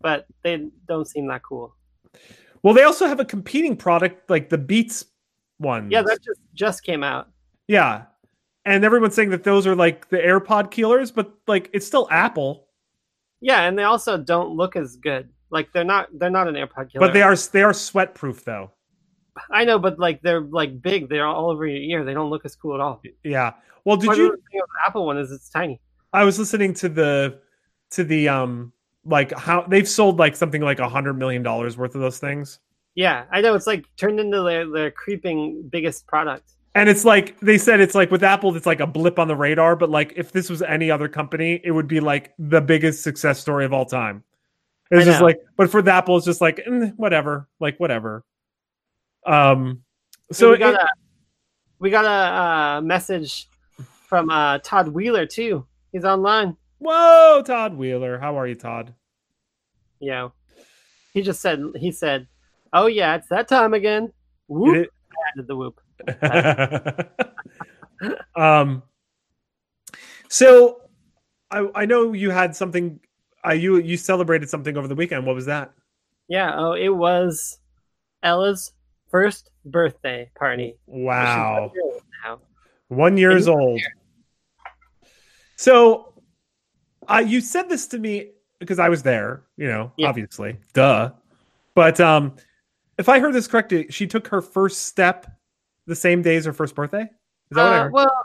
[0.00, 1.74] but they don't seem that cool.
[2.62, 5.04] well they also have a competing product like the Beats
[5.58, 5.90] one.
[5.90, 7.28] Yeah, that just just came out.
[7.68, 8.04] Yeah.
[8.64, 12.68] And everyone's saying that those are like the AirPod killers, but like it's still Apple.
[13.40, 15.30] Yeah, and they also don't look as good.
[15.52, 17.06] Like they're not they're not an AirPod killer.
[17.06, 18.72] But they are they are sweat proof though.
[19.50, 21.08] I know, but like they're like big.
[21.08, 22.04] They're all over your ear.
[22.04, 23.02] They don't look as cool at all.
[23.22, 23.52] Yeah.
[23.84, 25.80] Well, did Part of you the the Apple one is it's tiny.
[26.12, 27.38] I was listening to the
[27.90, 28.72] to the um
[29.04, 32.58] like how they've sold like something like a hundred million dollars worth of those things.
[32.94, 33.54] Yeah, I know.
[33.54, 36.52] It's like turned into their their creeping biggest product.
[36.74, 39.36] And it's like they said it's like with Apple, it's like a blip on the
[39.36, 43.02] radar, but like if this was any other company, it would be like the biggest
[43.02, 44.24] success story of all time.
[44.92, 48.24] It's just like, but for the Apple, it's just like mm, whatever, like whatever.
[49.26, 49.84] Um,
[50.30, 50.88] so we got it- a
[51.78, 52.08] we got a
[52.78, 53.48] uh, message
[54.06, 55.66] from uh, Todd Wheeler too.
[55.92, 56.56] He's online.
[56.78, 58.94] whoa, Todd Wheeler, how are you, Todd?
[60.00, 60.32] Know,
[61.14, 62.26] he just said he said,
[62.72, 64.12] "Oh yeah, it's that time again."
[64.48, 64.76] Whoop!
[64.76, 65.80] It- I added the whoop.
[68.34, 68.82] um
[70.28, 70.80] so
[71.50, 72.98] I I know you had something
[73.46, 75.26] uh, you you celebrated something over the weekend.
[75.26, 75.72] What was that?
[76.28, 76.52] Yeah.
[76.56, 77.58] Oh, it was
[78.22, 78.72] Ella's
[79.10, 80.76] first birthday party.
[80.86, 81.70] Wow.
[81.70, 82.38] One year old now.
[82.88, 83.80] One years old.
[85.56, 86.14] So
[87.08, 90.08] uh, you said this to me because I was there, you know, Yeah.
[90.08, 90.56] obviously.
[90.72, 91.10] Duh.
[91.74, 92.36] But um
[92.98, 95.26] if I heard this correctly, she took her first step
[95.86, 97.02] the same day as her first birthday?
[97.02, 97.92] Is that what I Uh, heard?
[97.92, 98.24] well,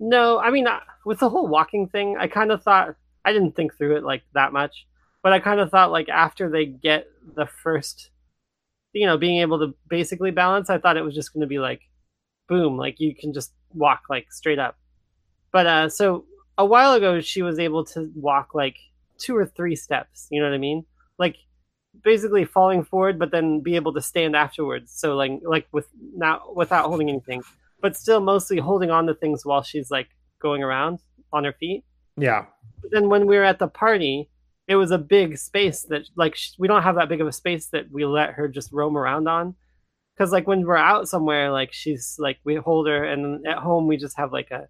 [0.00, 2.94] no, I mean, uh, with the whole walking thing, I kind of thought
[3.24, 4.86] I didn't think through it like that much,
[5.22, 8.10] but I kind of thought like after they get the first,
[8.92, 11.58] you know, being able to basically balance, I thought it was just going to be
[11.58, 11.82] like,
[12.48, 14.76] boom, like you can just walk like straight up.
[15.52, 16.24] But uh, so
[16.58, 18.76] a while ago, she was able to walk like
[19.18, 20.26] two or three steps.
[20.30, 20.84] You know what I mean?
[21.18, 21.36] Like
[22.02, 24.92] basically falling forward, but then be able to stand afterwards.
[24.92, 27.42] So like like with not without holding anything
[27.82, 30.08] but still mostly holding on to things while she's like
[30.40, 31.00] going around
[31.32, 31.84] on her feet.
[32.16, 32.46] yeah.
[32.90, 34.28] Then when we were at the party,
[34.68, 37.32] it was a big space that like sh- we don't have that big of a
[37.32, 39.54] space that we let her just roam around on.
[40.14, 43.86] Because like when we're out somewhere, like she's like we hold her, and at home
[43.86, 44.68] we just have like a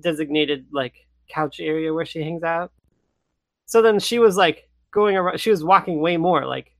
[0.00, 0.94] designated like
[1.28, 2.72] couch area where she hangs out.
[3.66, 5.38] So then she was like going around.
[5.38, 6.72] She was walking way more, like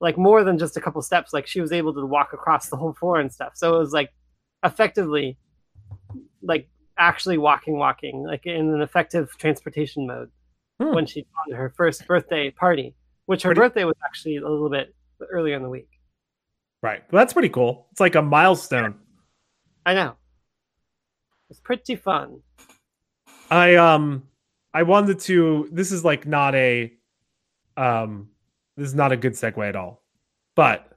[0.00, 1.32] like more than just a couple steps.
[1.32, 3.52] Like she was able to walk across the whole floor and stuff.
[3.54, 4.12] So it was like
[4.64, 5.38] effectively
[6.42, 6.68] like
[7.00, 10.30] actually walking walking like in an effective transportation mode
[10.80, 10.94] Hmm.
[10.94, 12.94] when she on her first birthday party
[13.26, 14.94] which her Pretty- birthday was actually a little bit
[15.30, 15.88] earlier in the week
[16.82, 17.02] Right.
[17.12, 17.88] Well, that's pretty cool.
[17.90, 18.94] It's like a milestone.
[19.84, 20.14] i know
[21.50, 22.40] it's pretty fun
[23.50, 24.22] I um
[24.72, 26.92] I wanted to this is like not a
[27.76, 28.30] um
[28.76, 30.02] this is not a good segue at all.
[30.56, 30.90] But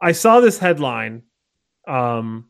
[0.00, 1.22] I saw this headline
[1.86, 2.49] um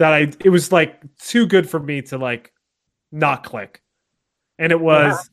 [0.00, 2.52] that I it was like too good for me to like
[3.12, 3.82] not click.
[4.58, 5.28] And it was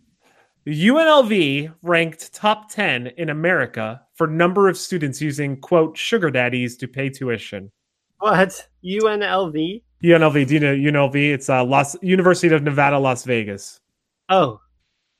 [0.67, 6.87] UNLV ranked top 10 in America for number of students using quote sugar daddies to
[6.87, 7.71] pay tuition.
[8.19, 11.15] what unlv UNLV, do you know UNLV?
[11.15, 13.79] It's uh Los University of Nevada, Las Vegas.
[14.27, 14.59] oh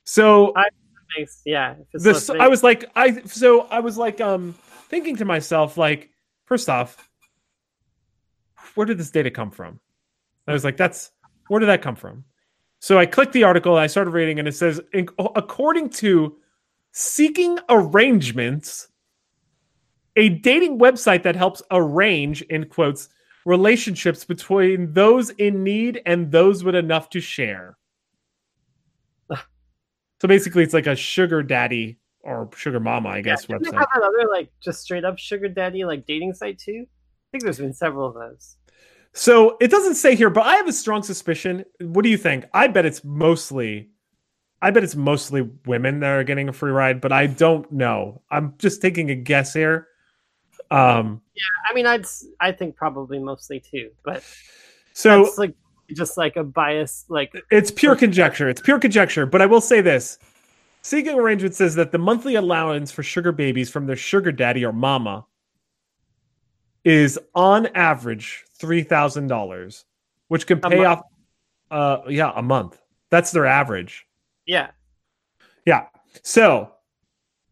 [0.04, 0.54] So
[1.16, 3.98] thanks yeah if it's the Las so Vegas- I was like I so I was
[3.98, 4.56] like um
[4.90, 6.10] thinking to myself like
[6.44, 7.08] first off
[8.78, 9.80] where did this data come from?
[10.48, 11.12] I was like that's
[11.48, 12.24] where did that come from?
[12.80, 14.80] So I clicked the article I started reading and it says
[15.36, 16.38] according to
[16.92, 18.90] seeking arrangements
[20.16, 23.10] a dating website that helps arrange in quotes
[23.46, 27.78] relationships between those in need and those with enough to share.
[30.20, 33.78] So basically, it's like a sugar daddy or sugar mama, I guess, they website.
[33.78, 37.60] have another like just straight up sugar daddy like dating site too i think there's
[37.60, 38.57] been several of those
[39.18, 41.66] So it doesn't say here, but I have a strong suspicion.
[41.82, 42.46] What do you think?
[42.54, 43.90] I bet it's mostly,
[44.62, 48.22] I bet it's mostly women that are getting a free ride, but I don't know.
[48.30, 49.88] I'm just taking a guess here.
[50.70, 52.06] Um, yeah, i mean i'd
[52.42, 54.22] i think probably mostly too but
[54.92, 55.56] so that's like
[55.96, 58.50] just like a bias like it's pure conjecture.
[58.50, 59.26] It's pure conjecture.
[59.26, 60.20] But I will say this:
[60.82, 64.74] seeking arrangement says that the monthly allowance for sugar babies from their sugar daddy or
[64.74, 65.26] mama
[66.84, 69.86] is on average three thousand dollars,
[70.28, 71.02] which can A pay off.
[71.70, 72.80] Uh, yeah, a month.
[73.10, 74.06] That's their average.
[74.46, 74.72] Yeah.
[75.66, 75.88] Yeah.
[76.24, 76.72] So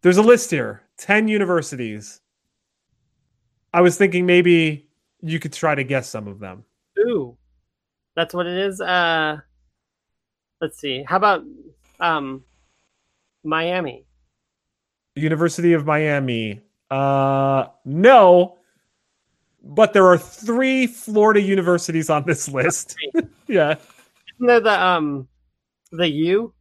[0.01, 2.21] there's a list here 10 universities.
[3.73, 4.87] I was thinking maybe
[5.21, 6.63] you could try to guess some of them.
[6.99, 7.37] Ooh.
[8.15, 8.79] That's what it is.
[8.79, 9.37] Uh
[10.61, 11.03] let's see.
[11.07, 11.43] How about
[11.99, 12.43] um
[13.43, 14.05] Miami?
[15.15, 16.61] University of Miami.
[16.89, 18.57] Uh no.
[19.65, 22.95] But there are three Florida universities on this list.
[23.47, 23.75] yeah.
[24.35, 25.27] Isn't there the um
[25.91, 26.53] the U?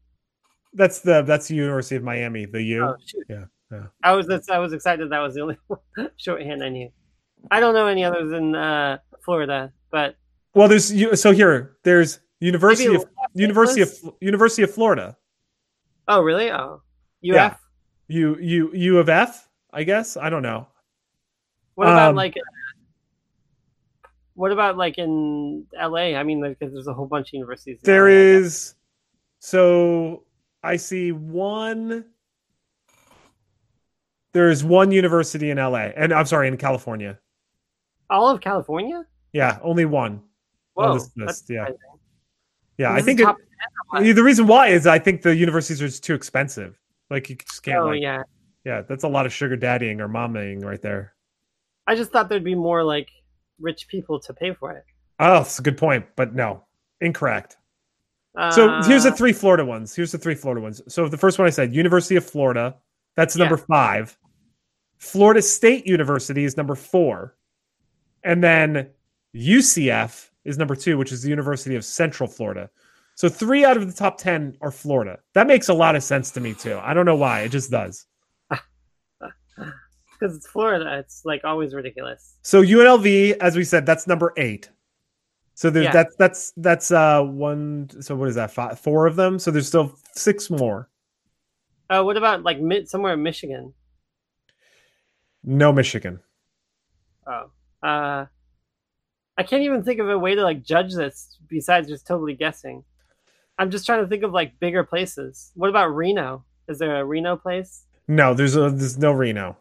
[0.72, 2.84] That's the that's the University of Miami, the U.
[2.84, 3.24] Oh, shoot.
[3.28, 3.84] Yeah, yeah.
[4.02, 5.58] I was that's, I was excited that was the only
[6.16, 6.90] shorthand I knew.
[7.50, 10.16] I don't know any others in uh, Florida, but
[10.54, 15.16] Well, there's you so here there's University maybe of Los University of University of Florida.
[16.08, 16.50] Oh, really?
[16.50, 16.80] Oh, UF.
[17.20, 17.54] Yeah.
[18.08, 20.16] U U U of F, I guess.
[20.16, 20.68] I don't know.
[21.74, 22.34] What about Um, like?
[24.34, 26.16] What about like in LA?
[26.16, 27.78] I mean, like, there's a whole bunch of universities.
[27.82, 28.74] in There LA, I
[29.38, 30.24] so
[30.62, 32.06] I see one
[34.32, 37.18] there's one university in LA and I'm sorry in California.
[38.10, 39.06] all of California.
[39.32, 40.22] Yeah, only one.
[40.74, 41.66] Whoa, on list, yeah.
[41.66, 41.78] surprising.
[42.78, 43.28] Yeah, I think it,
[43.94, 46.80] 10 the reason why is I think the universities are just too expensive.
[47.10, 48.22] Like you just can't Oh like yeah,
[48.64, 51.14] yeah, that's a lot of sugar daddying or mamaing right there.
[51.86, 53.10] I just thought there'd be more like
[53.60, 54.84] rich people to pay for it.
[55.20, 56.64] Oh, that's a good point, but no.
[57.00, 57.56] Incorrect.
[58.50, 59.94] So Uh, here's the three Florida ones.
[59.94, 60.82] Here's the three Florida ones.
[60.88, 62.76] So the first one I said, University of Florida.
[63.14, 63.44] That's Yeah.
[63.44, 64.18] number five.
[64.98, 67.36] Florida State University is number four.
[68.24, 68.90] And then
[69.34, 72.70] UCF is number two, which is the University of Central Florida.
[73.14, 75.20] So three out of the top 10 are Florida.
[75.34, 76.80] That makes a lot of sense to me, too.
[76.82, 77.42] I don't know why.
[77.42, 78.06] It just does.
[80.18, 80.98] because it's Florida.
[80.98, 82.36] It's like always ridiculous.
[82.42, 84.70] So UNLV, as we said, that's number eight.
[85.54, 85.92] So there's Yeah.
[85.92, 87.88] that's that's that's uh one.
[88.00, 88.50] So what is that?
[88.50, 89.38] Five, four of them.
[89.38, 90.88] So there's still six more.
[91.90, 93.72] Uh, what about like mid somewhere in Michigan?
[95.44, 96.20] No Michigan.
[97.26, 97.50] Oh,
[97.86, 98.26] uh,
[99.36, 102.84] I can't even think of a way to like judge this besides just totally guessing.
[103.58, 105.52] I'm just trying to think of like bigger places.
[105.54, 106.44] What about Reno?
[106.68, 107.84] Is there a Reno place?
[108.08, 109.56] No, there's a, there's no Reno.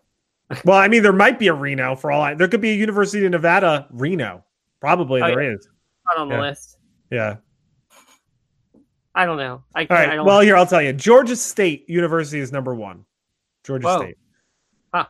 [0.66, 2.34] Well, I mean, there might be a Reno for all I.
[2.34, 4.44] There could be a University of Nevada Reno.
[4.82, 5.68] Probably Oh, there is.
[6.06, 6.42] Not on the Yeah.
[6.42, 6.78] list.
[7.10, 7.36] Yeah.
[9.16, 9.63] I don't know.
[9.76, 10.16] I, All I right.
[10.16, 10.26] don't.
[10.26, 10.92] Well, here I'll tell you.
[10.94, 13.06] Georgia State University is number one.
[13.63, 13.98] Georgia Whoa.
[14.00, 14.18] State.
[14.94, 15.06] Huh.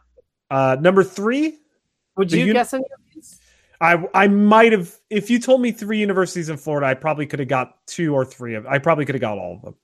[0.51, 1.57] Uh, number three,
[2.17, 3.39] Would you uni- guess any of these?
[3.79, 7.39] I I might have if you told me three universities in Florida, I probably could
[7.39, 8.67] have got two or three of.
[8.67, 9.75] I probably could have got all of them.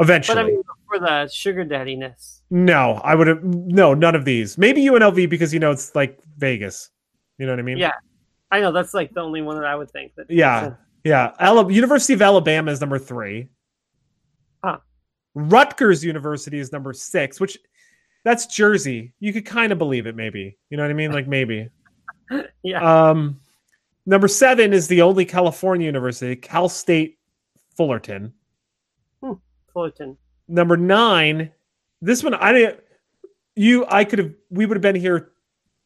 [0.00, 2.42] Eventually, But I mean, for the sugar daddiness.
[2.50, 4.58] no, I would have no none of these.
[4.58, 6.90] Maybe UNLV because you know it's like Vegas.
[7.38, 7.78] You know what I mean?
[7.78, 7.92] Yeah.
[8.50, 10.14] I know that's like the only one that I would think.
[10.16, 10.74] That Yeah.
[11.04, 13.48] Yeah, Ala- University of Alabama is number three.
[14.62, 14.78] Huh.
[15.34, 17.56] Rutgers University is number six, which
[18.24, 19.14] that's Jersey.
[19.20, 20.58] You could kind of believe it, maybe.
[20.68, 21.12] You know what I mean?
[21.12, 21.68] Like maybe.
[22.62, 23.08] Yeah.
[23.10, 23.40] Um,
[24.06, 27.18] number seven is the only California university, Cal State
[27.76, 28.32] Fullerton.
[29.72, 30.16] Fullerton.
[30.50, 31.52] Number nine,
[32.02, 32.80] this one I didn't.
[33.54, 34.32] You, I could have.
[34.50, 35.30] We would have been here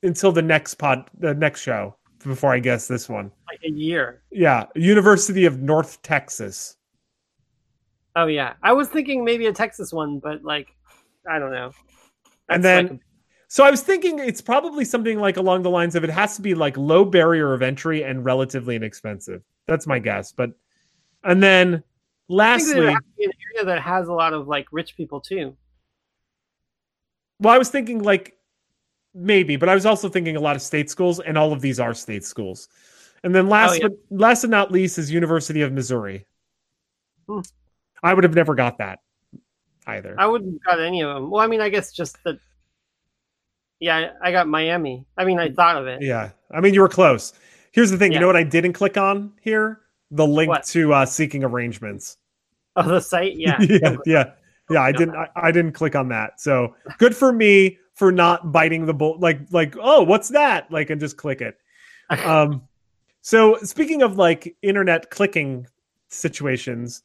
[0.02, 3.30] until the next pod, the next show before I guess this one.
[3.46, 4.22] Like a year.
[4.32, 6.76] Yeah, University of North Texas.
[8.16, 8.54] Oh yeah.
[8.62, 10.68] I was thinking maybe a Texas one, but like
[11.28, 11.72] I don't know.
[12.48, 13.00] And then- like
[13.48, 16.42] So I was thinking it's probably something like along the lines of it has to
[16.42, 19.42] be like low barrier of entry and relatively inexpensive.
[19.66, 20.32] That's my guess.
[20.32, 20.50] But
[21.24, 22.96] and then I think that it lastly,
[23.54, 25.56] has to be an area that has a lot of like rich people too.
[27.40, 28.36] well, I was thinking like
[29.14, 31.80] maybe, but I was also thinking a lot of state schools, and all of these
[31.80, 32.68] are state schools.
[33.22, 33.88] And then last Oh, yeah.
[33.88, 36.26] but last but not least is University of Missouri.
[37.28, 37.40] Hmm.
[38.02, 38.98] I would have never got that
[39.86, 40.14] either.
[40.18, 41.30] I wouldn't have got any of them.
[41.30, 42.38] Well, I mean, I guess just that.
[43.80, 45.04] Yeah, I got Miami.
[45.16, 46.02] I mean, I thought of it.
[46.02, 46.30] Yeah.
[46.50, 47.32] I mean, you were close.
[47.72, 48.12] Here's the thing.
[48.12, 49.80] You know what I didn't click on here?
[50.10, 50.64] The link What?
[50.66, 52.16] to uh, seeking arrangements.
[52.76, 53.36] Oh, the site.
[53.36, 53.56] Yeah.
[53.60, 54.32] yeah, yeah,
[54.68, 54.80] yeah.
[54.82, 55.14] I didn't.
[55.14, 56.40] I, I didn't click on that.
[56.40, 59.16] So good for me for not biting the bull.
[59.20, 60.72] Like, like, oh, what's that?
[60.72, 61.56] Like, and just click it.
[62.10, 62.62] Um.
[63.20, 65.68] So speaking of like internet clicking
[66.08, 67.04] situations,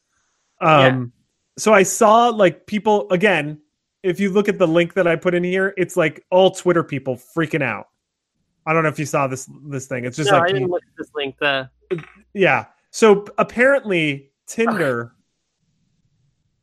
[0.60, 1.14] um,
[1.58, 3.62] so I saw like people again.
[4.02, 6.84] If you look at the link that I put in here, it's like all Twitter
[6.84, 7.90] people freaking out.
[8.66, 10.06] I don't know if you saw this this thing.
[10.06, 11.36] It's just no, like I didn't look at this link.
[11.40, 11.70] The
[12.34, 12.66] yeah.
[12.92, 15.14] So apparently Tinder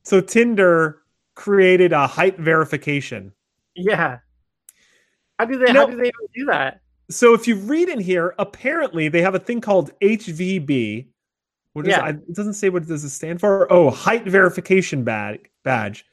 [0.07, 1.03] so Tinder
[1.35, 3.33] created a height verification.
[3.75, 4.19] yeah.
[5.39, 5.71] How do they?
[5.73, 6.81] How do they even do that?
[7.11, 11.09] So if you read in here, apparently they have a thing called HVB,
[11.75, 12.09] What is Yeah.
[12.09, 12.17] it?
[12.29, 13.71] it doesn't say what does it stand for.
[13.71, 15.41] Oh, height verification badge.
[15.63, 16.07] Badge.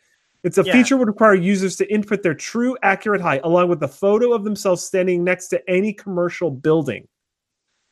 [0.44, 0.74] It's a Yeah.
[0.74, 4.44] feature would require users to input their true accurate height along with the photo of
[4.44, 7.08] themselves standing next to any commercial building.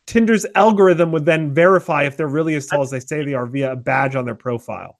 [0.06, 3.46] Tinder's algorithm would then verify if they're really as tall as they say they are
[3.48, 5.00] via a badge on their profile.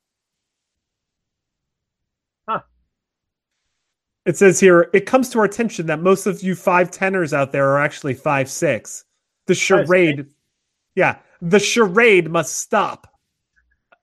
[4.26, 7.52] It says here, it comes to our attention that most of you five tenors out
[7.52, 9.06] there are actually five six.
[9.48, 10.28] The charade,
[10.96, 13.08] yeah, the charade must stop.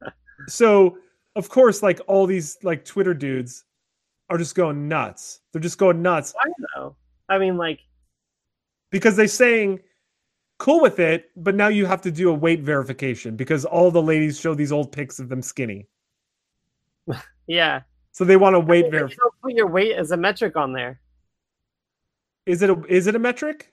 [0.49, 0.99] so,
[1.37, 3.65] of course, like all these like Twitter dudes
[4.29, 5.41] are just going nuts.
[5.53, 6.97] They're just going nuts Why though?
[7.29, 7.81] I mean, like,
[8.91, 9.81] because they're saying
[10.59, 14.03] cool with it, but now you have to do a weight verification because all the
[14.03, 15.87] ladies show these old pics of them skinny.
[17.47, 17.83] yeah.
[18.19, 19.15] So they want to weight verify.
[19.41, 20.99] put your weight as a metric on there.
[22.47, 23.73] Is it a is it a metric?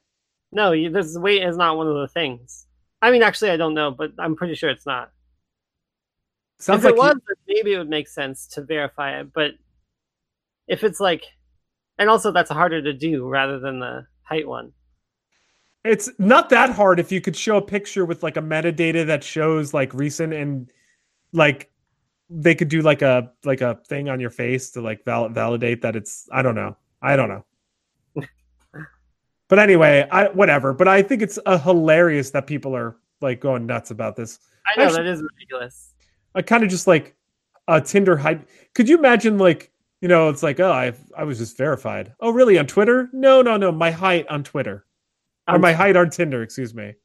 [0.52, 2.68] No, you, this weight is not one of the things.
[3.02, 5.10] I mean, actually, I don't know, but I'm pretty sure it's not.
[6.60, 7.16] Sounds if like it was,
[7.48, 9.34] maybe it would make sense to verify it.
[9.34, 9.54] But
[10.68, 11.24] if it's like,
[11.98, 14.74] and also that's harder to do rather than the height one.
[15.84, 19.24] it's not that hard if you could show a picture with like a metadata that
[19.24, 20.72] shows like recent and
[21.34, 21.72] like
[22.30, 25.82] they could do like a like a thing on your face to like val- validate
[25.82, 26.76] that it's I don't know.
[27.02, 28.26] I don't know.
[29.48, 33.66] but anyway, I whatever, but I think it's uh, hilarious that people are like going
[33.66, 34.40] nuts about this.
[34.66, 35.94] I know Actually- that is ridiculous.
[36.34, 37.16] I kind of just like
[37.68, 38.48] a Tinder hype.
[38.74, 39.72] Could you imagine like
[40.02, 42.14] you know it's like oh I I was just verified.
[42.20, 43.10] Oh really on Twitter?
[43.14, 44.86] No no no my height on Twitter
[45.48, 46.42] or my height on Tinder.
[46.42, 46.96] Excuse me.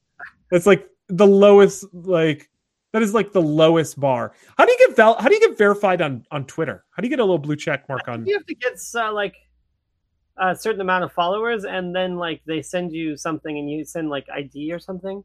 [0.50, 2.48] It's like the lowest like
[2.92, 4.32] that is like the lowest bar.
[4.58, 6.84] How do you get val- How do you get verified on on Twitter?
[6.90, 8.26] How do you get a little blue check mark on?
[8.26, 9.34] you have to get uh, like
[10.38, 14.08] a certain amount of followers, and then like they send you something, and you send
[14.10, 15.22] like ID or something.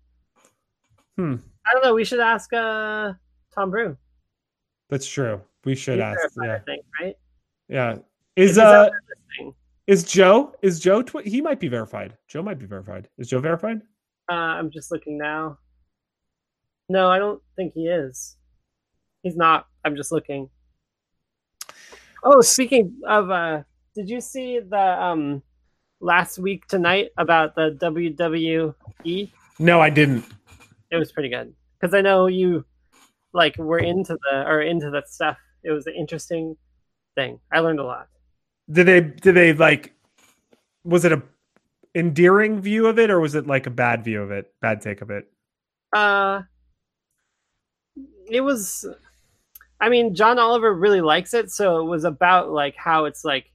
[1.16, 1.36] Hmm.
[1.66, 1.94] I don't know.
[1.94, 3.14] We should ask uh,
[3.54, 3.98] Tom Brew.
[4.90, 5.42] That's true.
[5.64, 6.30] We should He's ask.
[6.42, 7.16] Yeah I think, right?
[7.68, 7.98] yeah.
[8.36, 8.90] Is uh
[9.88, 12.18] is Joe is Joe tw- he might be verified.
[12.28, 13.08] Joe might be verified.
[13.18, 13.82] Is Joe verified?
[14.30, 15.58] uh, I'm just looking now.
[16.90, 18.36] No, I don't think he is.
[19.24, 19.68] He's not.
[19.84, 20.50] I'm just looking.
[22.24, 23.64] Oh, speaking of, uh,
[23.96, 25.42] did you see the um
[26.00, 29.32] last week tonight about the WWE?
[29.60, 30.26] No, I didn't.
[30.92, 32.66] It was pretty good because I know you
[33.34, 35.38] like were into the or into that stuff.
[35.64, 36.56] It was an interesting
[37.16, 37.40] thing.
[37.52, 38.08] I learned a lot.
[38.72, 39.94] Did they did they like
[40.84, 41.22] was it a
[41.96, 44.54] endearing view of it or was it like a bad view of it?
[44.62, 45.32] Bad take of it.
[45.94, 46.42] Uh,
[48.30, 48.86] it was.
[49.80, 53.52] I mean, John Oliver really likes it, so it was about like how it's like,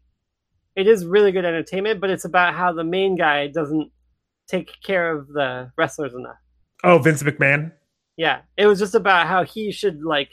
[0.77, 3.91] it is really good entertainment, but it's about how the main guy doesn't
[4.47, 6.37] take care of the wrestlers enough.
[6.85, 7.73] Oh, Vince McMahon.
[8.17, 10.31] Yeah, it was just about how he should like,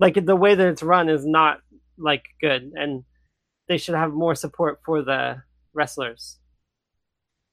[0.00, 1.60] like the way that it's run is not
[1.96, 3.04] like good, and
[3.68, 5.42] they should have more support for the
[5.74, 6.38] wrestlers.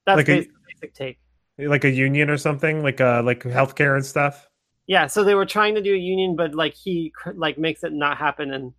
[0.07, 0.47] That's Like a-
[0.81, 1.19] basic take.
[1.57, 4.49] Like a union or something, like uh like healthcare and stuff.
[4.88, 7.93] Yeah, so they were trying to do a union, but like he like makes it
[7.93, 8.73] not happen, and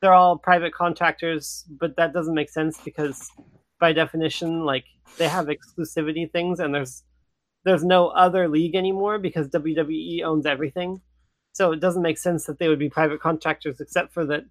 [0.00, 3.30] they're all private contractors, but that doesn't make sense because
[3.78, 4.84] by definition, like
[5.18, 7.04] they have exclusivity things, and there's
[7.64, 11.00] there's no other league anymore because WWE owns everything,
[11.52, 14.44] so it doesn't make sense that they would be private contractors, except for that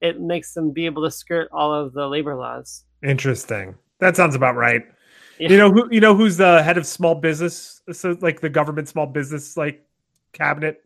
[0.00, 2.84] it makes them be able to skirt all of the labor laws.
[3.02, 3.74] Interesting.
[4.00, 4.82] That sounds about right.
[5.38, 5.50] Yeah.
[5.50, 8.88] You know who you know who's the head of small business so like the government
[8.88, 9.82] small business like
[10.36, 10.82] cabinet?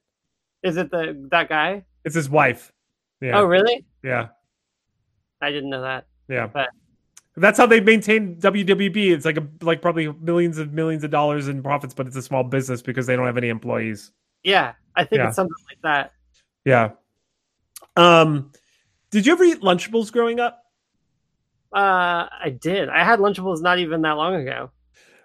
[0.62, 1.84] Is it the that guy?
[2.05, 2.72] It's his wife.
[3.20, 3.38] Yeah.
[3.38, 3.84] Oh, really?
[4.03, 4.28] Yeah.
[5.42, 6.07] I didn't know that.
[6.28, 6.46] Yeah.
[6.46, 6.68] But-
[7.36, 9.12] That's how they maintain WWE.
[9.12, 12.22] It's like a like probably millions of millions of dollars in profits, but it's a
[12.22, 14.12] small business because they don't have any employees.
[14.42, 15.28] Yeah, I think Yeah.
[15.28, 16.12] it's something like that.
[16.64, 16.90] Yeah.
[17.96, 18.53] Um
[19.11, 20.64] did you ever eat Lunchables growing up?
[21.72, 22.88] Uh, I did.
[22.88, 24.70] I had Lunchables not even that long ago.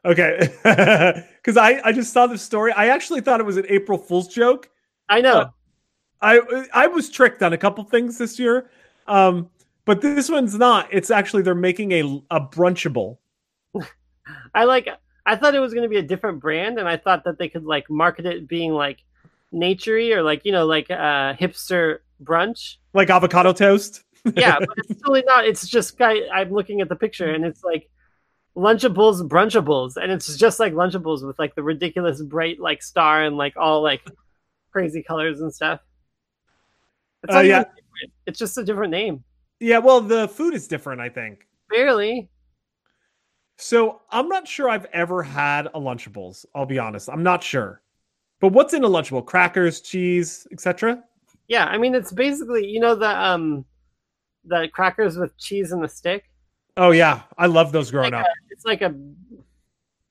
[0.05, 0.47] Okay.
[1.43, 2.71] Cuz I I just saw this story.
[2.71, 4.69] I actually thought it was an April Fool's joke.
[5.09, 5.39] I know.
[5.39, 5.49] Uh,
[6.21, 8.69] I I was tricked on a couple things this year.
[9.07, 9.49] Um
[9.85, 10.87] but this one's not.
[10.91, 12.01] It's actually they're making a
[12.31, 13.17] a brunchable.
[14.55, 14.89] I like.
[15.27, 17.49] I thought it was going to be a different brand, and I thought that they
[17.49, 18.99] could like market it being like
[19.53, 22.77] naturey or like you know like uh hipster brunch.
[22.93, 24.03] Like avocado toast.
[24.35, 25.45] Yeah, but it's totally not.
[25.45, 26.21] It's just guy.
[26.33, 27.89] I'm looking at the picture, and it's like
[28.55, 33.37] Lunchables, Brunchables, and it's just like Lunchables with like the ridiculous bright like star and
[33.37, 34.07] like all like
[34.71, 35.81] crazy colors and stuff.
[37.23, 37.65] It's Uh, yeah.
[38.25, 39.23] It's just a different name.
[39.59, 41.47] Yeah, well, the food is different, I think.
[41.69, 42.29] Barely.
[43.57, 46.45] So I'm not sure I've ever had a Lunchables.
[46.53, 47.09] I'll be honest.
[47.09, 47.81] I'm not sure.
[48.41, 49.25] But what's in a Lunchable?
[49.25, 51.01] Crackers, cheese, etc.
[51.47, 53.65] Yeah, I mean it's basically you know the um
[54.43, 56.25] the crackers with cheese in the stick.
[56.77, 58.27] Oh yeah, I love those growing Like up.
[58.27, 58.93] a- it's like a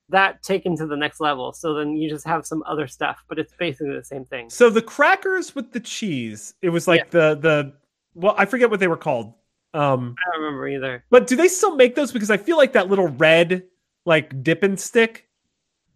[0.09, 1.51] that taken to the next level.
[1.53, 4.49] So then you just have some other stuff, but it's basically the same thing.
[4.49, 7.73] So the crackers with the cheese, it was like the the
[8.13, 9.33] well, I forget what they were called.
[9.73, 11.03] Um, I don't remember either.
[11.09, 12.11] but do they still make those?
[12.13, 13.63] Because I feel like that little red
[14.05, 15.27] like dipping stick,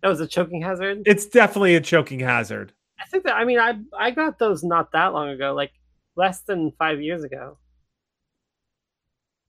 [0.02, 1.04] That was a choking hazard.
[1.06, 2.74] it's definitely a choking hazard.
[3.00, 5.72] I think that I mean I I got those not that long ago, like
[6.16, 7.58] less than five years ago.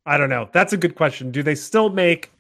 [0.07, 0.49] I don't know.
[0.53, 1.31] That's a good question.
[1.31, 2.33] Do they still make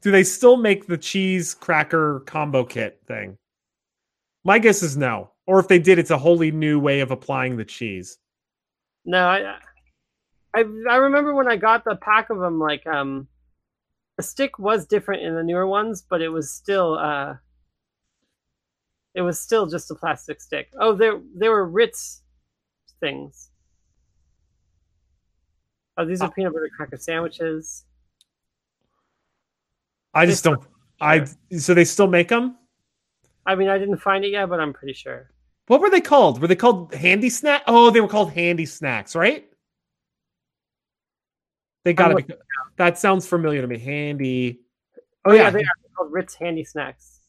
[0.00, 3.36] do they still make the cheese cracker combo kit thing?
[4.44, 5.30] My guess is no.
[5.46, 8.18] Or if they did, it's a wholly new way of applying the cheese.
[9.04, 9.56] No, I
[10.54, 13.28] I I remember when I got the pack of them, like um,
[14.16, 17.34] the stick was different in the newer ones, but it was still uh,
[19.14, 20.68] it was still just a plastic stick.
[20.80, 22.22] Oh, there they were Ritz
[23.00, 23.50] things.
[25.98, 27.84] Oh, these are Uh, peanut butter cracker sandwiches.
[30.14, 30.62] I just don't
[31.00, 31.26] I
[31.56, 32.56] so they still make them?
[33.46, 35.30] I mean, I didn't find it yet, but I'm pretty sure.
[35.66, 36.40] What were they called?
[36.40, 37.62] Were they called handy snack?
[37.66, 39.48] Oh, they were called handy snacks, right?
[41.84, 42.24] They gotta be.
[42.76, 43.78] That sounds familiar to me.
[43.78, 44.60] Handy.
[45.24, 47.20] Oh yeah, they are called Ritz Handy Snacks.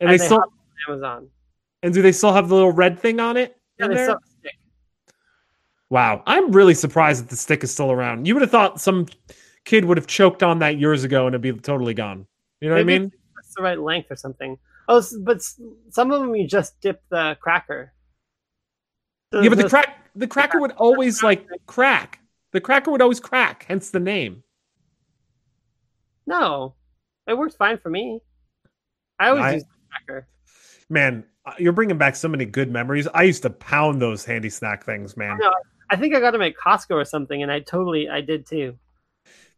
[0.00, 0.42] and they they still
[0.88, 1.28] Amazon.
[1.82, 3.56] and do they still have the little red thing on it?
[3.78, 4.04] Yeah, they there?
[4.06, 4.58] still stick.
[5.90, 8.26] Wow, I'm really surprised that the stick is still around.
[8.26, 9.06] You would have thought some
[9.64, 12.26] kid would have choked on that years ago and it'd be totally gone.
[12.60, 13.12] You know what I mean?
[13.36, 14.58] That's the right length or something.
[14.88, 17.92] Oh, but some of them you just dip the cracker.
[19.32, 22.20] Yeah, but the crack the cracker would always like crack.
[22.52, 24.42] The cracker would always crack, hence the name.
[26.26, 26.74] No,
[27.26, 28.20] it works fine for me.
[29.18, 30.28] I always I- use the cracker.
[30.90, 33.06] Man, uh, you're bringing back so many good memories.
[33.12, 35.36] I used to pound those handy snack things, man.
[35.38, 35.52] No.
[35.90, 38.78] I think I got them at Costco or something, and I totally I did too.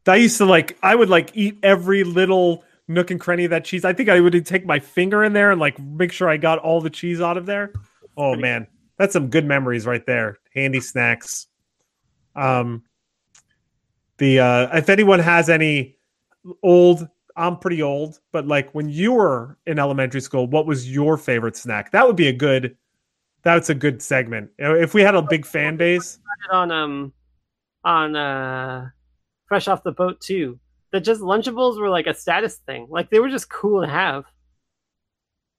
[0.07, 3.65] I used to like I would like eat every little nook and cranny of that
[3.65, 3.85] cheese.
[3.85, 6.59] I think I would take my finger in there and like make sure I got
[6.59, 7.73] all the cheese out of there.
[8.17, 8.67] Oh man,
[8.97, 10.39] that's some good memories right there.
[10.55, 11.47] Handy snacks.
[12.35, 12.85] Um
[14.19, 15.97] the uh if anyone has any
[16.63, 21.17] old I'm pretty old, but like when you were in elementary school, what was your
[21.17, 21.93] favorite snack?
[21.93, 22.77] That would be a good
[23.43, 24.51] that's a good segment.
[24.59, 26.19] If we had a big fan base,
[26.51, 27.13] on um
[27.85, 28.89] on uh
[29.47, 30.59] fresh off the boat too.
[30.93, 32.89] That just Lunchables were like a status thing.
[32.91, 34.25] Like they were just cool to have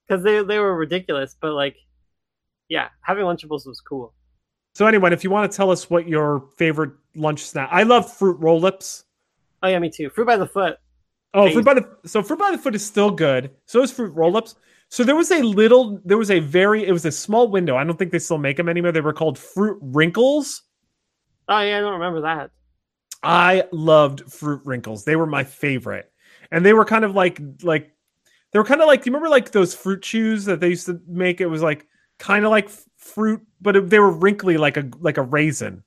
[0.08, 1.78] because they they were ridiculous, but like
[2.68, 4.14] yeah, having Lunchables was cool.
[4.76, 8.12] So anyone, if you want to tell us what your favorite lunch snack, I love
[8.12, 9.04] fruit roll-ups.
[9.64, 10.10] Oh yeah, me too.
[10.10, 10.78] Fruit by the foot.
[11.34, 13.52] Oh, fruit by the so fruit by the foot is still good.
[13.66, 14.56] So is fruit roll-ups.
[14.92, 17.78] So there was a little, there was a very, it was a small window.
[17.78, 18.92] I don't think they still make them anymore.
[18.92, 20.64] They were called fruit wrinkles.
[21.48, 22.52] Oh yeah, I don't remember that.
[23.24, 25.06] I loved fruit wrinkles.
[25.06, 26.12] They were my favorite,
[26.52, 27.96] and they were kind of like like
[28.52, 29.04] they were kind of like.
[29.04, 31.40] Do you remember like those fruit chews that they used to make?
[31.40, 31.88] It was like
[32.20, 35.84] kind of like fruit, but it, they were wrinkly like a like a raisin.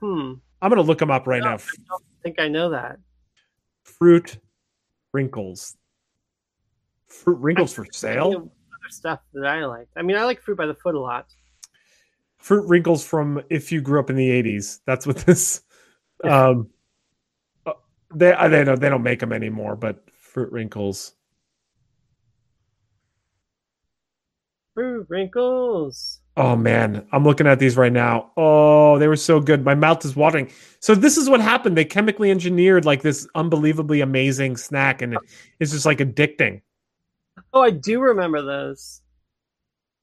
[0.00, 0.34] Hmm.
[0.60, 1.54] I'm gonna look them up right No, now.
[1.56, 1.58] I
[1.88, 2.98] don't think I know that.
[3.84, 4.38] fruit
[5.12, 5.76] wrinkles.
[7.08, 8.28] Fruit wrinkles for sale?
[8.28, 9.88] Other stuff that I like.
[9.96, 11.26] I mean, I like fruit by the foot a lot.
[12.36, 14.80] Fruit wrinkles from if you grew up in the 80s.
[14.86, 15.62] That's what this
[16.24, 16.68] um
[17.66, 17.72] uh,
[18.14, 21.14] they they don't they don't make them anymore, but fruit wrinkles.
[24.74, 26.20] Fruit wrinkles.
[26.36, 28.30] Oh man, I'm looking at these right now.
[28.36, 29.64] Oh, they were so good.
[29.64, 30.52] My mouth is watering.
[30.78, 31.76] So this is what happened.
[31.76, 35.18] They chemically engineered like this unbelievably amazing snack and
[35.58, 36.60] it's just like addicting.
[37.52, 39.00] Oh, I do remember those.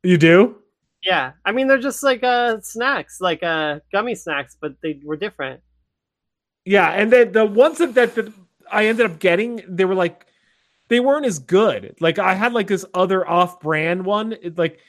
[0.04, 0.58] You do?
[1.04, 5.16] Yeah, I mean they're just like uh snacks, like uh gummy snacks, but they were
[5.16, 5.62] different.
[6.66, 8.34] Yeah, and then the ones that, that that
[8.72, 10.26] I ended up getting, they were like
[10.88, 11.96] they weren't as good.
[12.00, 14.80] Like I had like this other off-brand one, it, like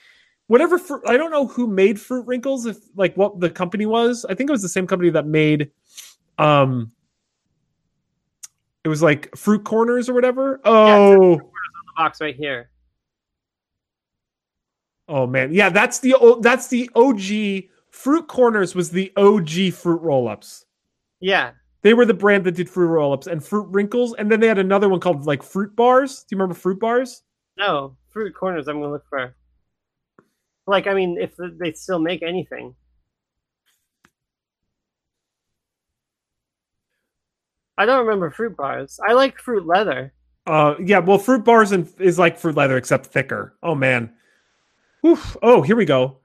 [0.46, 0.78] whatever.
[0.78, 4.24] Fruit, I don't know who made Fruit Wrinkles, if like what the company was.
[4.24, 5.70] I think it was the same company that made,
[6.38, 6.92] um,
[8.84, 10.60] it was like Fruit Corners or whatever.
[10.64, 11.40] Oh,
[11.96, 12.70] box right here.
[15.08, 17.70] oh man, yeah, that's the o- that's the OG.
[17.90, 20.66] Fruit Corners was the OG fruit roll-ups.
[21.20, 21.52] Yeah.
[21.82, 24.58] They were the brand that did fruit roll-ups and fruit wrinkles, and then they had
[24.58, 26.24] another one called like fruit bars.
[26.24, 27.22] Do you remember fruit bars?
[27.56, 28.68] No, fruit corners.
[28.68, 29.34] I'm gonna look for.
[30.66, 32.74] Like, I mean, if they still make anything.
[37.78, 38.98] I don't remember fruit bars.
[39.06, 40.12] I like fruit leather.
[40.46, 40.98] Uh, yeah.
[41.00, 43.54] Well, fruit bars and is like fruit leather except thicker.
[43.62, 44.12] Oh man.
[45.04, 45.36] Oof.
[45.42, 46.18] Oh, here we go.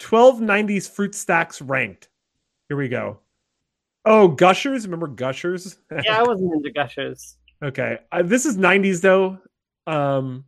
[0.00, 2.08] 1290s fruit stacks ranked.
[2.68, 3.20] Here we go.
[4.04, 4.84] Oh, Gushers.
[4.86, 5.78] Remember Gushers?
[6.04, 7.36] Yeah, I wasn't into Gushers.
[7.62, 7.98] okay.
[8.12, 9.38] Uh, this is 90s though.
[9.86, 10.44] Um,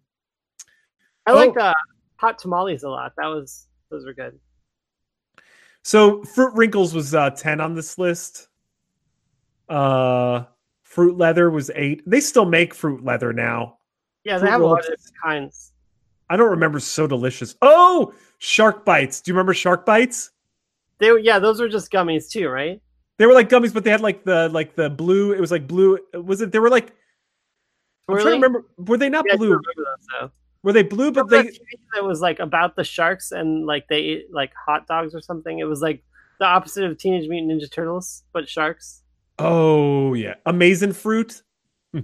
[1.26, 1.34] I Oh.
[1.36, 1.74] like uh,
[2.16, 3.12] hot tamales a lot.
[3.16, 4.38] That was those were good.
[5.82, 8.48] so Fruit Wrinkles was uh, 10 on this list.
[9.68, 10.44] Uh,
[10.88, 12.02] Fruit Leather was 8.
[12.06, 13.76] They still make Fruit Leather now.
[14.24, 15.72] Yeah, they Fruit have a lot of different kinds.
[16.30, 17.56] I don't remember So Delicious.
[17.60, 19.20] Oh, Shark Bites.
[19.20, 20.30] Do you remember Shark Bites?
[20.98, 22.80] They were yeah, those were just gummies too, right?
[23.18, 25.32] They were like gummies, but they had like the like the blue.
[25.32, 25.98] It was like blue.
[26.14, 26.52] Was it?
[26.52, 26.94] They were like.
[28.08, 28.64] I'm trying to remember.
[28.78, 29.50] Were they not Yeah, blue?
[29.50, 29.60] those,
[30.18, 30.30] though.
[30.62, 31.12] Were they blue?
[31.12, 31.42] But they.
[31.94, 35.58] that was like about the sharks and like they ate like hot dogs or something.
[35.58, 36.02] It was like
[36.40, 39.02] the opposite of Teenage Mutant Ninja Turtles, but sharks.
[39.38, 41.42] Oh yeah, amazing fruit.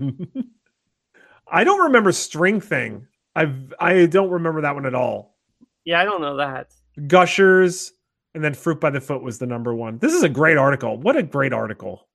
[1.48, 3.06] I don't remember string thing.
[3.34, 5.36] I've I don't remember that one at all.
[5.84, 6.72] Yeah, I don't know that.
[7.06, 7.92] Gushers
[8.34, 9.98] and then fruit by the foot was the number one.
[9.98, 10.96] This is a great article.
[10.96, 12.08] What a great article.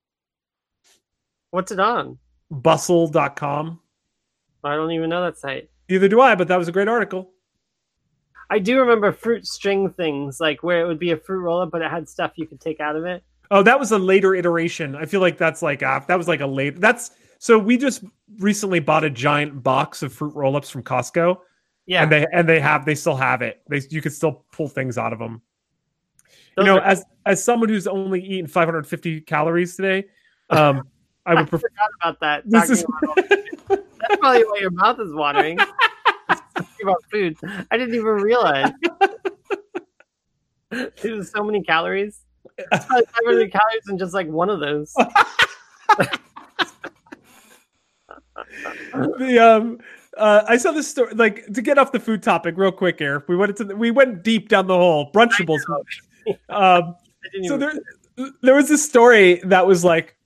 [1.50, 2.18] What's it on?
[2.50, 3.80] Bustle.com.
[4.62, 5.70] I don't even know that site.
[5.88, 7.32] Neither do I, but that was a great article.
[8.50, 11.70] I do remember fruit string things, like where it would be a fruit roll up,
[11.70, 13.22] but it had stuff you could take out of it.
[13.50, 14.94] Oh, that was a later iteration.
[14.94, 16.80] I feel like that's like uh, that was like a late.
[16.80, 18.04] That's so we just
[18.38, 21.38] recently bought a giant box of fruit roll-ups from Costco,
[21.86, 23.60] Yeah, and they and they have they still have it.
[23.68, 25.42] They you can still pull things out of them.
[26.56, 30.04] those you know, are- as as someone who's only eaten 550 calories today,
[30.50, 30.82] um,
[31.26, 31.68] I would prefer.
[31.68, 32.42] forgot about that.
[32.46, 33.16] This is about.
[33.68, 35.58] That's probably why your mouth is watering.
[36.82, 37.36] About food.
[37.70, 38.72] I didn't even realize.
[41.02, 42.20] There's so many calories.
[42.72, 44.92] 500 calories in just like one of those.
[49.18, 49.78] the um.
[50.16, 51.14] Uh, I saw this story.
[51.14, 53.24] Like to get off the food topic, real quick here.
[53.28, 55.10] We went into we went deep down the hole.
[55.12, 55.60] Brunchables.
[56.50, 56.94] Um,
[57.44, 57.72] so there
[58.42, 60.16] there was this story that was like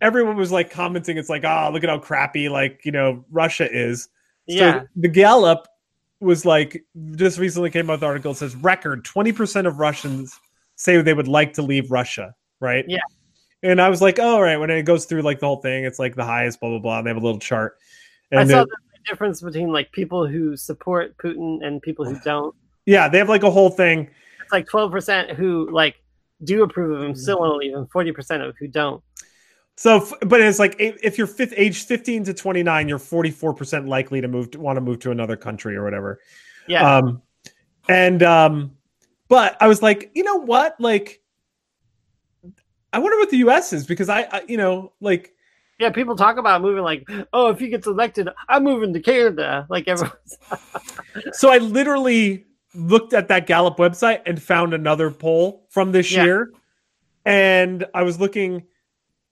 [0.00, 3.68] everyone was like commenting it's like ah look at how crappy like you know russia
[3.70, 4.08] is
[4.46, 4.80] yeah.
[4.80, 5.68] so the gallup
[6.20, 6.84] was like
[7.16, 10.38] just recently came out with an article that says record 20% of russians
[10.80, 13.00] say they would like to leave russia right Yeah.
[13.62, 15.84] and i was like oh, all right when it goes through like the whole thing
[15.84, 17.76] it's like the highest blah blah blah and they have a little chart
[18.32, 22.18] I and saw then- the difference between like people who support Putin and people who
[22.20, 22.54] don't.
[22.86, 24.08] yeah they have like a whole thing
[24.42, 25.96] It's like 12% who like
[26.44, 27.40] do approve of him, still Mm.
[27.40, 29.02] want to leave, and 40% of who don't.
[29.76, 34.28] So, but it's like if you're fifth, age 15 to 29, you're 44% likely to
[34.28, 36.20] move to want to move to another country or whatever.
[36.66, 36.96] Yeah.
[36.98, 37.22] Um,
[37.88, 38.72] and um,
[39.30, 40.78] but I was like, you know what?
[40.80, 41.22] Like,
[42.92, 43.72] I wonder what the U.S.
[43.72, 45.32] is because I, I you know, like,
[45.78, 49.66] yeah, people talk about moving like, oh, if he gets elected, I'm moving to Canada.
[49.70, 50.36] Like everyone's
[51.32, 56.24] so I literally looked at that Gallup website and found another poll from this Yeah.
[56.24, 56.50] year,
[57.24, 58.64] and I was looking,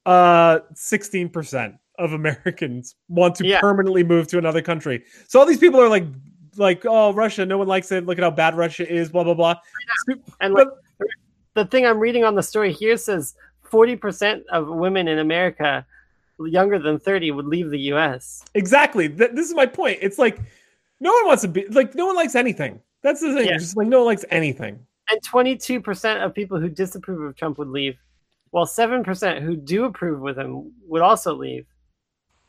[0.07, 3.61] uh, 16% of Americans want to Yeah.
[3.61, 5.05] permanently move to another country.
[5.27, 6.05] So all these people are like,
[6.59, 8.07] like, oh, Russia, no one likes it.
[8.07, 9.11] Look at how bad Russia is.
[9.11, 9.57] Blah blah blah.
[10.41, 10.69] and like
[11.55, 13.35] the thing I'm reading on the story here says
[13.71, 15.85] 40% of women in America
[16.39, 18.45] younger than 30 would leave the US.
[18.55, 19.09] Exactly.
[19.09, 19.99] Th- this is my point.
[20.01, 20.39] It's like
[21.01, 22.81] no one wants to be like no one likes anything.
[23.03, 23.49] That's the thing.
[23.49, 23.59] Yeah.
[23.59, 24.79] Just like no one likes anything.
[25.11, 27.97] And 22% of people who disapprove of Trump would leave,
[28.51, 31.67] while 7% who do approve with him would also leave.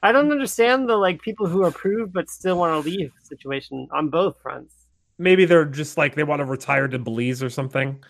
[0.02, 4.10] I don't understand the like people who approve but still want to leave situation on
[4.10, 4.74] both fronts.
[5.18, 8.02] Maybe they're just like they want to retire to Belize or something.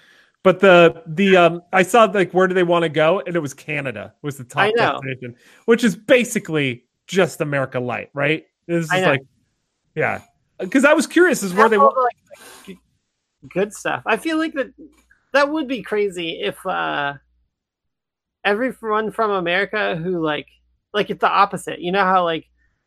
[0.44, 3.40] But the the um I saw like where do they want to go and it
[3.40, 5.36] was Canada was the top destination,
[5.66, 8.46] which is basically just America Light, right?
[8.68, 9.22] This is like
[9.96, 10.22] yeah.
[10.60, 12.14] Because I was curious as where they That's all want.
[12.68, 12.78] like,
[13.50, 14.04] good stuff.
[14.06, 14.68] I feel like that
[15.34, 17.16] that would be crazy if uh
[18.44, 20.48] everyone from America who like
[20.94, 21.80] like it's the opposite.
[21.80, 22.46] You know how like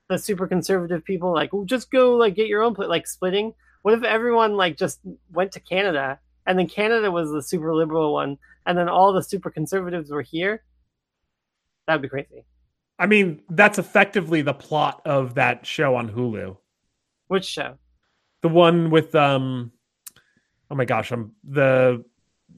[0.08, 3.54] the super conservative people like well, just go like get your own place like splitting.
[3.82, 5.00] What if everyone like just
[5.32, 9.22] went to Canada and then Canada was the super liberal one and then all the
[9.22, 10.62] super conservatives were here?
[11.86, 12.44] That'd be crazy.
[12.98, 16.56] I mean, that's effectively the plot of that show on Hulu.
[17.26, 17.78] Which show?
[18.42, 19.72] The one with um
[20.70, 22.04] oh my gosh, I'm the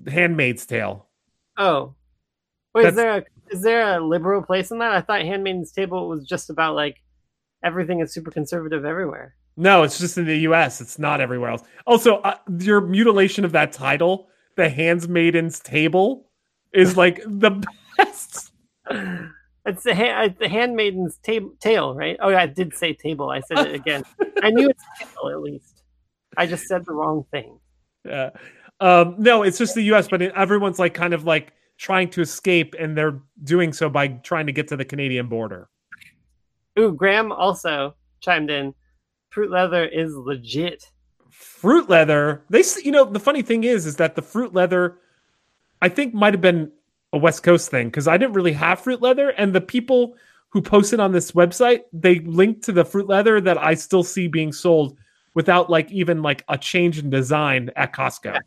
[0.07, 1.09] Handmaid's Tale.
[1.57, 1.95] Oh,
[2.75, 2.87] wait.
[2.87, 3.25] Is there a
[3.55, 4.93] is there a liberal place in that?
[4.93, 7.01] I thought Handmaid's Table was just about like
[7.65, 9.37] everything is super conservative everywhere.
[9.57, 10.81] No, it's just in the U.S.
[10.81, 11.63] It's not everywhere else.
[11.87, 16.29] Also, uh, your mutilation of that title, "The Handmaid's Table,"
[16.73, 17.63] is like the
[17.97, 18.51] best.
[19.67, 22.17] It's the, ha- the handmaiden's ta- tail, right?
[22.21, 23.31] Oh, yeah, I did say table.
[23.31, 24.03] I said it again.
[24.43, 25.83] I knew it's tail at least.
[26.37, 27.59] I just said the wrong thing.
[28.05, 28.31] Yeah.
[28.81, 32.75] Um, no, it's just the U.S., but everyone's like kind of like trying to escape,
[32.79, 35.69] and they're doing so by trying to get to the Canadian border.
[36.79, 38.75] Ooh, Graham also chimed in.
[39.31, 40.91] Fruit leather is legit.
[41.31, 42.45] Fruit leather.
[42.51, 44.99] They, you know, the funny thing is, is that the fruit leather,
[45.83, 46.71] I think, might have been
[47.13, 50.17] a West Coast thing because I didn't really have fruit leather, and the people
[50.51, 54.29] who posted on this website, they linked to the fruit leather that I still see
[54.29, 54.97] being sold
[55.35, 58.39] without like even like a change in design at Costco.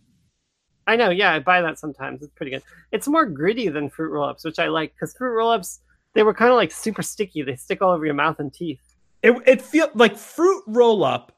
[0.87, 2.23] I know, yeah, I buy that sometimes.
[2.23, 2.63] It's pretty good.
[2.91, 5.81] It's more gritty than fruit roll-ups, which I like because fruit roll-ups
[6.17, 7.43] they were kind of like super sticky.
[7.43, 8.81] They stick all over your mouth and teeth.
[9.21, 11.37] It it felt like fruit roll up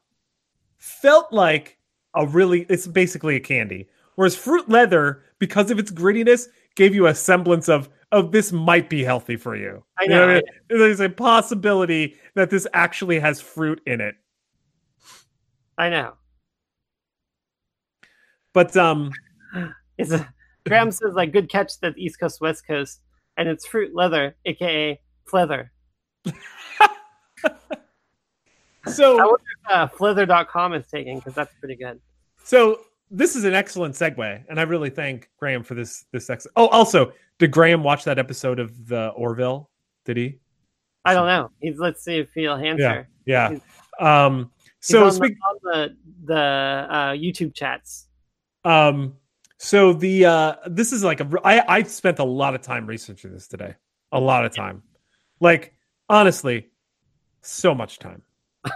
[0.78, 1.76] felt like
[2.14, 3.90] a really it's basically a candy.
[4.14, 8.88] Whereas fruit leather, because of its grittiness, gave you a semblance of of this might
[8.88, 9.84] be healthy for you.
[9.98, 10.28] I You know.
[10.30, 10.42] I mean?
[10.70, 14.14] There's a possibility that this actually has fruit in it.
[15.76, 16.14] I know.
[18.54, 19.12] But um
[19.98, 20.28] It's a
[20.66, 23.00] Graham says like good catch that East Coast West Coast,
[23.36, 25.72] and it's fruit leather, aka fleather.
[28.84, 32.00] I so wonder if uh, fleather.com is taken because that's pretty good.
[32.42, 32.80] so
[33.10, 36.68] this is an excellent segue, and I really thank Graham for this this ex- Oh,
[36.68, 39.68] also, did Graham watch that episode of the Orville?
[40.04, 40.38] Did he?
[41.04, 41.50] I don't know.
[41.60, 43.08] He's let's see if he'll answer.
[43.26, 43.50] Yeah.
[43.50, 43.62] He's-
[43.98, 44.50] Um
[44.82, 48.06] so on, speak, the, on the the uh, YouTube chats.
[48.64, 49.14] Um,
[49.62, 53.30] so the uh, this is like a I I spent a lot of time researching
[53.30, 53.74] this today,
[54.10, 54.82] a lot of time,
[55.38, 55.74] like
[56.08, 56.70] honestly,
[57.42, 58.22] so much time.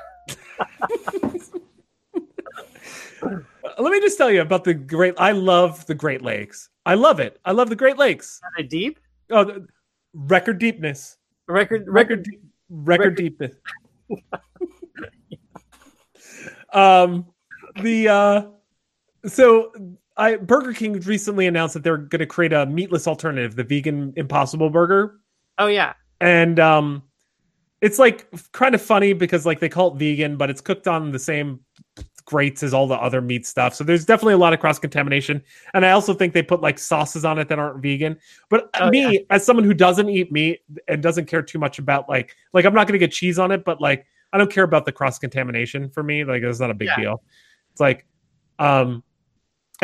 [3.78, 5.14] Let me just tell you about the great.
[5.16, 6.68] I love the Great Lakes.
[6.85, 7.41] I love it.
[7.47, 8.39] I love the Great Lakes.
[8.45, 9.01] Are they deep?
[9.30, 9.66] Oh, the,
[10.12, 11.16] record deepness.
[11.49, 12.37] Record Record record.
[12.68, 13.55] record record- deepness.
[16.74, 17.24] um,
[17.80, 18.43] the uh,
[19.26, 19.72] so
[20.17, 24.12] I Burger King recently announced that they're going to create a meatless alternative, the vegan
[24.17, 25.21] Impossible Burger,
[25.59, 25.95] Oh yeah.
[26.21, 27.03] and um,
[27.81, 31.11] it's like kind of funny because like they call it vegan, but it's cooked on
[31.12, 31.61] the same
[32.27, 33.75] grates as all the other meat stuff.
[33.75, 35.43] So there's definitely a lot of cross contamination,
[35.75, 38.17] and I also think they put like sauces on it that aren't vegan.
[38.49, 42.09] But Oh, me, as someone who doesn't eat meat and doesn't care too much about
[42.09, 44.65] like like I'm not going to get cheese on it, but like I don't care
[44.65, 46.25] about the cross contamination for me.
[46.25, 47.01] Like it's not a big Yeah.
[47.01, 47.23] deal.
[47.73, 48.07] It's like,
[48.59, 49.03] um,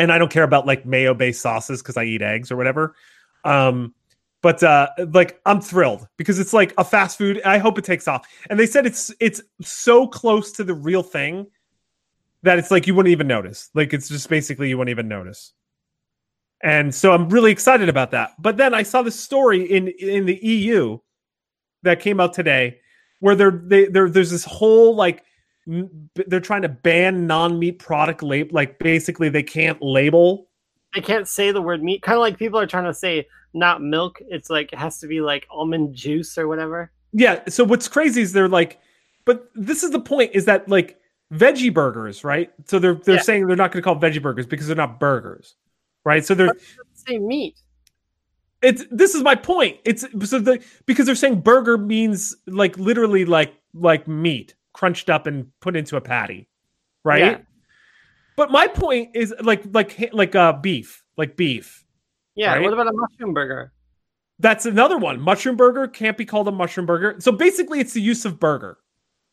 [0.01, 2.95] and I don't care about like mayo based sauces because I eat eggs or whatever.
[3.45, 3.93] Um,
[4.41, 7.39] but uh, like I'm thrilled because it's like a fast food.
[7.45, 8.27] I hope it takes off.
[8.49, 11.45] And they said it's it's so close to the real thing
[12.41, 13.69] that it's like you wouldn't even notice.
[13.75, 15.53] Like it's just basically you wouldn't even notice.
[16.63, 18.31] And so I'm really excited about that.
[18.39, 20.97] But then I saw this story in in the EU
[21.83, 22.79] that came out today
[23.19, 25.23] where they're they there there's this whole like
[26.27, 30.47] they're trying to ban non-meat product label like basically they can't label
[30.95, 32.01] They can't say the word meat.
[32.01, 34.19] Kind of like people are trying to say not milk.
[34.27, 36.91] It's like it has to be like almond juice or whatever.
[37.13, 37.41] Yeah.
[37.47, 38.79] So what's crazy is they're like,
[39.25, 40.97] but this is the point is that like
[41.33, 42.51] veggie burgers, right?
[42.65, 43.21] So they're they're Yeah.
[43.21, 45.55] saying they're not going to call veggie burgers because they're not burgers,
[46.05, 46.25] right?
[46.25, 46.53] So they're
[46.93, 47.55] Say meat.
[48.61, 49.77] it's this is my point.
[49.85, 55.27] It's so the because they're saying burger means like literally like like meat crunched up
[55.27, 56.47] and put into a patty,
[57.03, 57.19] right?
[57.19, 57.37] Yeah.
[58.35, 61.85] But my point is like like like uh beef, like beef.
[62.35, 62.53] Yeah.
[62.53, 62.63] Right?
[62.63, 63.73] What about a mushroom burger?
[64.39, 65.19] That's another one.
[65.19, 67.15] Mushroom burger can't be called a mushroom burger.
[67.19, 68.79] So basically, it's the use of burger.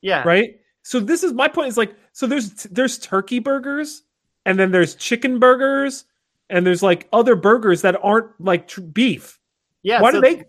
[0.02, 0.22] Yeah.
[0.22, 0.60] right?
[0.82, 1.68] So this is my point.
[1.68, 4.02] Is like so there's there's turkey burgers,
[4.44, 6.04] and then there's chicken burgers,
[6.50, 9.38] and there's like other burgers that aren't like tr- beef.
[9.82, 10.00] Yeah.
[10.00, 10.44] Why so- do they?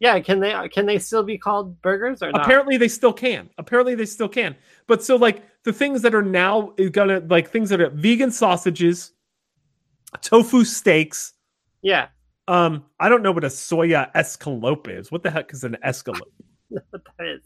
[0.00, 0.18] Yeah.
[0.20, 2.42] Can they can they still be called burgers or not?
[2.42, 3.48] Apparently they still can.
[3.58, 4.56] Apparently they still can.
[4.88, 9.12] But so like the things that are now gonna like things that are vegan sausages,
[10.20, 11.34] tofu steaks.
[11.82, 12.08] Yeah.
[12.48, 15.12] Um, I don't know what a soya escalope is.
[15.12, 16.20] What the heck is an escalope?
[16.90, 17.40] What that is.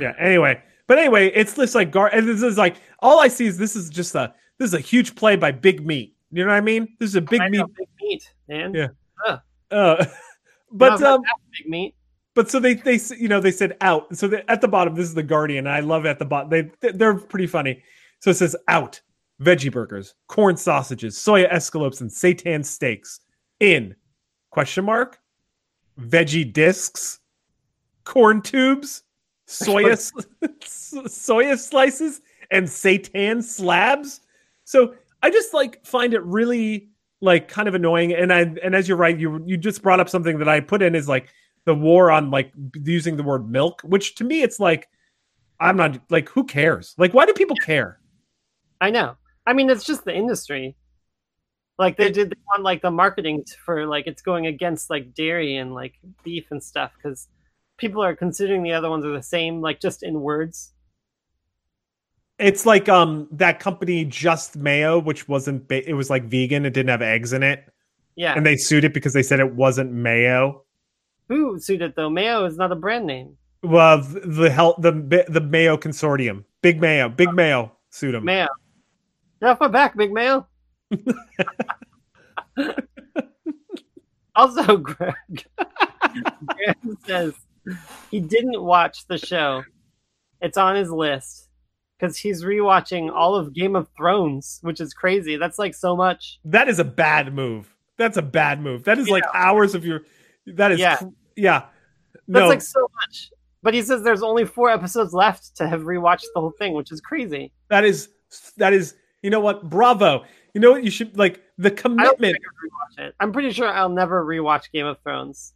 [0.00, 3.46] yeah anyway but anyway it's this like gar and this is like all i see
[3.46, 6.50] is this is just a this is a huge play by big meat you know
[6.50, 8.74] what i mean this is a big meat big meat, man.
[8.74, 9.38] Yeah.
[9.70, 10.04] uh
[10.72, 11.22] but not um
[11.56, 11.94] big meat.
[12.34, 14.16] But so they they you know they said out.
[14.16, 16.90] So they, at the bottom this is the guardian i love at the bottom they
[16.92, 17.82] they're pretty funny.
[18.20, 19.00] So it says out
[19.40, 23.20] veggie burgers corn sausages soya escalopes and seitan steaks.
[23.60, 23.96] In
[24.50, 25.18] question mark
[26.00, 27.20] veggie discs
[28.04, 29.02] corn tubes
[29.46, 30.12] soya
[30.60, 32.20] soya slices
[32.50, 34.20] and seitan slabs.
[34.64, 38.12] So i just like find it really like kind of annoying.
[38.12, 40.82] And i and as you're right you you just brought up something that i put
[40.82, 41.30] in is like
[41.68, 44.88] the war on like using the word milk, which to me it's like
[45.60, 46.94] I'm not like who cares?
[46.98, 48.00] Like why do people care?
[48.80, 49.16] I know.
[49.46, 50.76] I mean, it's just the industry.
[51.78, 55.74] Like they did on like the marketing for like it's going against like dairy and
[55.74, 55.94] like
[56.24, 57.28] beef and stuff because
[57.76, 60.72] people are considering the other ones are the same, like just in words.
[62.38, 66.72] It's like um that company Just Mayo, which wasn't ba- it was like vegan, it
[66.72, 67.68] didn't have eggs in it,
[68.16, 68.34] Yeah.
[68.36, 70.64] and they sued it because they said it wasn't mayo.
[71.28, 72.10] Who sued it though?
[72.10, 73.36] Mayo is not a brand name.
[73.62, 78.24] Well, th- the health the the Mayo Consortium, Big Mayo, Big uh, Mayo sued him.
[78.24, 78.48] Mayo.
[79.40, 80.46] Get off my back, Big Mayo.
[84.34, 85.14] also, Greg,
[86.46, 87.34] Graham says
[88.10, 89.62] he didn't watch the show.
[90.40, 91.48] It's on his list
[91.98, 95.36] because he's rewatching all of Game of Thrones, which is crazy.
[95.36, 96.38] That's like so much.
[96.44, 97.74] That is a bad move.
[97.96, 98.84] That's a bad move.
[98.84, 100.02] That is like hours of your.
[100.46, 100.96] That is Yeah.
[100.96, 101.06] cr-
[101.38, 101.64] yeah.
[102.26, 103.30] That's like so much.
[103.62, 106.92] But he says there's only four episodes left to have rewatched the whole thing, which
[106.92, 107.52] is crazy.
[107.68, 108.10] that is
[108.56, 108.94] that is.
[109.22, 109.68] You know what?
[109.68, 110.24] Bravo.
[110.54, 110.84] You know what?
[110.84, 112.36] You should like the commitment.
[112.98, 113.10] I.
[113.20, 115.54] I'm pretty sure I'll never rewatch Game of Thrones.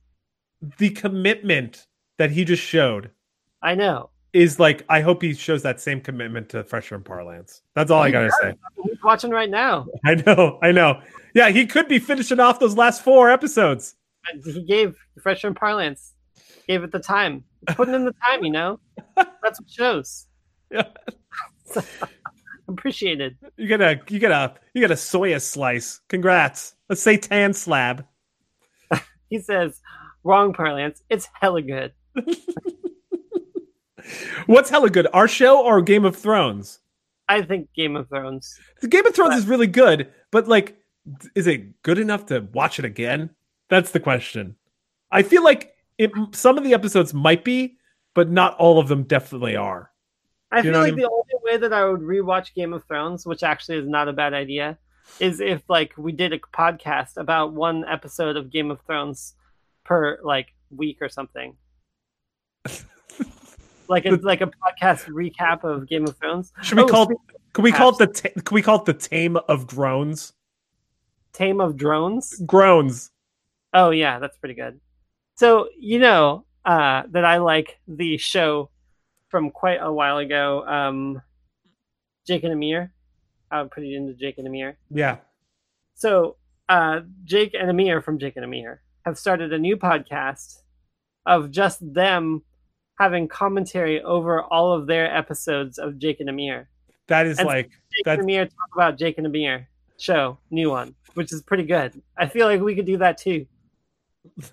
[0.78, 1.86] The commitment
[2.18, 3.10] that he just showed
[3.62, 4.10] I know.
[4.32, 4.84] is like.
[4.88, 7.62] I hope he shows that same commitment to Fresher and Parlance.
[7.74, 8.54] That's all I gotta say.
[8.84, 9.86] He's watching right now.
[10.04, 10.58] I know.
[10.60, 11.00] I know.
[11.34, 13.94] Yeah, he could be finishing off those last four episodes.
[14.44, 16.14] He gave fresher and parlance,
[16.68, 18.44] gave it the time, putting in the time.
[18.44, 18.80] You know,
[19.16, 20.26] that's what shows.
[20.70, 20.84] Yeah.
[22.68, 23.36] Appreciated.
[23.58, 26.00] You get a you get a you get a soya slice.
[26.08, 26.74] Congrats.
[26.88, 28.06] A seitan slab.
[29.28, 29.80] He says,
[30.24, 31.02] "Wrong parlance.
[31.10, 31.92] It's hella good."
[34.46, 35.06] What's hella good?
[35.12, 36.80] Our show or Game of Thrones?
[37.28, 38.58] I think Game of Thrones.
[38.80, 40.76] The Game of Thrones is really good, but like,
[41.34, 43.30] is it good enough to watch it again?
[43.72, 44.56] That's the question.
[45.10, 47.78] I feel like it, some of the episodes might be,
[48.12, 49.90] but not all of them definitely are.
[50.50, 53.24] I You feel like I the only way that I would rewatch Game of Thrones,
[53.24, 54.76] which actually is not a bad idea,
[55.20, 59.36] is if like we did a podcast about one episode of Game of Thrones
[59.84, 61.56] per like week or something.
[63.88, 66.52] like a like a podcast recap of Game of Thrones.
[66.62, 67.04] Should we Oh, call?
[67.06, 67.18] speak-
[67.54, 68.06] Can we call it the?
[68.08, 70.34] Ta- can we call it the Tame of Groans?
[71.32, 72.38] Tame of Drones?
[72.44, 73.10] Groans.
[73.72, 74.80] Oh yeah, that's pretty good.
[75.36, 78.70] So you know uh, that I like the show
[79.28, 81.22] from quite a while ago, um,
[82.26, 82.92] Jake and Amir.
[83.50, 84.76] I'm pretty into Jake and Amir.
[84.90, 85.16] Yeah.
[85.94, 86.36] So
[86.68, 90.60] uh, Jake and Amir from Jake and Amir have started a new podcast
[91.26, 92.42] of just them
[92.98, 96.68] having commentary over all of their episodes of Jake and Amir.
[97.08, 99.68] That is And- like Jake That's- and Amir talk about Jake and Amir
[99.98, 102.00] show, new one, which is pretty good.
[102.16, 103.46] I feel like we could do that too.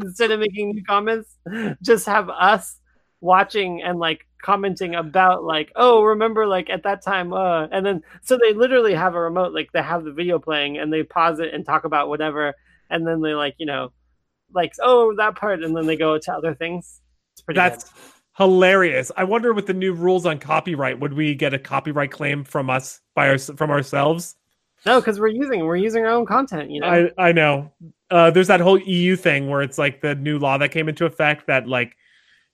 [0.00, 1.36] Instead of making new comments,
[1.82, 2.80] just have us
[3.20, 8.02] watching and like commenting about like, oh, remember like at that time, uh, and then
[8.22, 11.38] so they literally have a remote, like they have the video playing and they pause
[11.40, 12.54] it and talk about whatever,
[12.90, 13.92] and then they like you know,
[14.54, 17.00] like oh that part, and then they go to other things.
[17.34, 17.58] It's pretty.
[17.58, 17.92] that's good.
[18.38, 19.12] hilarious.
[19.16, 22.70] I wonder with the new rules on copyright, would we get a copyright claim from
[22.70, 24.36] us by our, from ourselves?
[24.86, 26.70] No, because we're using we're using our own content.
[26.70, 27.72] You know, I I know.
[28.10, 31.04] Uh, there's that whole EU thing where it's like the new law that came into
[31.06, 31.96] effect that like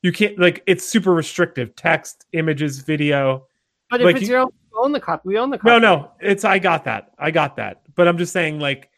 [0.03, 3.47] you can't like it's super restrictive text, images, video.
[3.91, 5.22] but if like it's you- your own, we own the copy.
[5.26, 7.12] We own the No, no, it's I got that.
[7.18, 7.83] I got that.
[7.95, 8.89] But I'm just saying like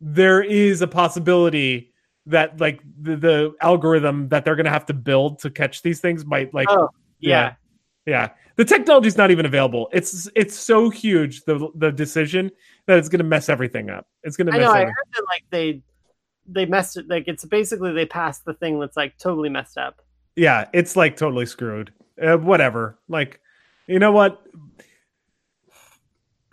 [0.00, 1.92] there is a possibility
[2.26, 6.24] that like the, the algorithm that they're gonna have to build to catch these things
[6.24, 7.42] might like Oh, yeah.
[7.42, 7.54] yeah.
[8.06, 9.88] Yeah, the technology's not even available.
[9.92, 12.50] It's it's so huge the the decision
[12.86, 14.06] that it's gonna mess everything up.
[14.22, 14.72] It's gonna I mess know.
[14.72, 15.82] I heard that like they
[16.46, 17.08] they messed it.
[17.08, 20.00] Like it's basically they passed the thing that's like totally messed up.
[20.36, 21.92] yeah, it's like totally screwed.
[22.20, 22.98] Uh, whatever.
[23.08, 23.40] Like,
[23.86, 24.42] you know what?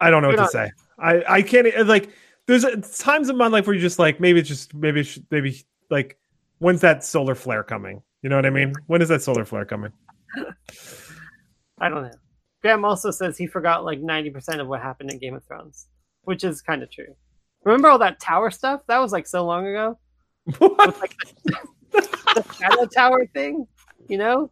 [0.00, 0.70] I don't know what You're to say.
[0.98, 2.10] I I can't like.
[2.46, 5.04] There's uh, times in my life where you're just like, maybe it's just maybe it
[5.04, 6.18] should, maybe like,
[6.58, 8.02] when's that solar flare coming?
[8.22, 8.74] You know what I mean?
[8.88, 9.92] When is that solar flare coming?
[11.78, 12.10] I don't know.
[12.62, 15.86] Graham also says he forgot like ninety percent of what happened in Game of Thrones,
[16.22, 17.14] which is kind of true.
[17.64, 18.82] Remember all that tower stuff?
[18.86, 19.98] That was like so long ago.
[20.58, 20.86] what?
[20.86, 21.16] With, like
[21.92, 23.66] the, shadow tower thing.
[24.08, 24.50] You know,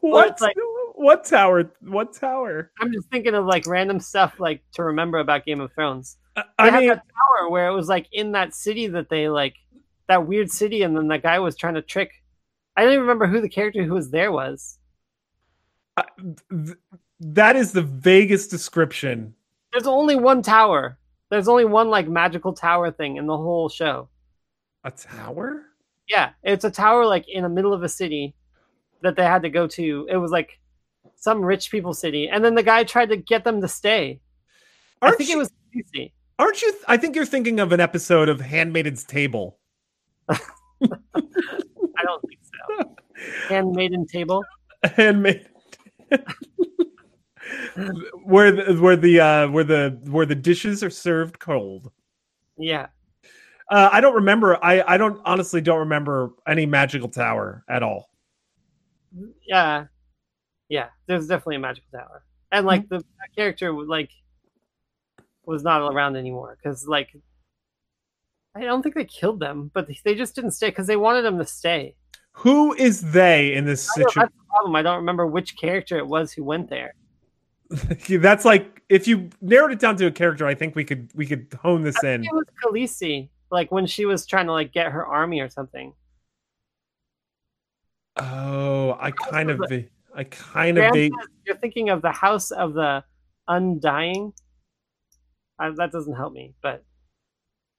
[0.00, 0.40] What?
[0.40, 0.56] like-
[0.94, 1.70] what tower?
[1.80, 2.70] What tower?
[2.80, 6.18] I'm just thinking of like random stuff like to remember about Game of Thrones.
[6.36, 8.86] Uh, I- They I had mean, that tower where it was like in that city
[8.88, 9.56] that they like
[10.08, 12.12] that weird city, and then that guy was trying to trick.
[12.76, 14.78] I don't even remember who the character who was there was.
[15.96, 16.78] Th-
[17.20, 19.34] that is the vaguest description.
[19.72, 20.98] There's only one tower.
[21.30, 24.08] There's only one like magical tower thing in the whole show.
[24.84, 25.62] A tower?
[26.08, 28.34] Yeah, it's a tower like in the middle of a city
[29.02, 30.06] that they had to go to.
[30.10, 30.60] It was like
[31.16, 34.20] some rich people city, and then the guy tried to get them to stay.
[35.00, 36.12] Aren't I think you, it was easy.
[36.38, 36.72] Aren't you?
[36.88, 39.58] I think you're thinking of an episode of Handmaid's Table.
[40.82, 42.96] I don't think so.
[43.48, 44.44] Handmaiden table.
[44.96, 45.46] Handmaid.
[48.24, 51.90] where the, where the uh, where the where the dishes are served cold.
[52.58, 52.88] Yeah.
[53.70, 54.62] Uh, I don't remember.
[54.62, 58.10] I I don't honestly don't remember any magical tower at all.
[59.46, 59.86] Yeah.
[60.68, 60.88] Yeah.
[61.06, 64.10] There's definitely a magical tower, and like the that character like
[65.44, 67.10] was not around anymore because like
[68.54, 71.38] I don't think they killed them, but they just didn't stay because they wanted them
[71.38, 71.96] to stay.
[72.32, 74.28] Who is they in this situation?
[74.52, 74.76] Problem.
[74.76, 76.94] I don't remember which character it was who went there.
[78.08, 81.26] That's like if you narrowed it down to a character, I think we could we
[81.26, 82.24] could hone this in.
[82.24, 85.94] It was Khaleesi, like when she was trying to like get her army or something.
[88.16, 89.62] Oh, I kind of,
[90.14, 91.10] I kind of, says
[91.46, 93.02] You're thinking of the House of the
[93.48, 94.34] Undying.
[95.58, 96.84] Uh, that doesn't help me, but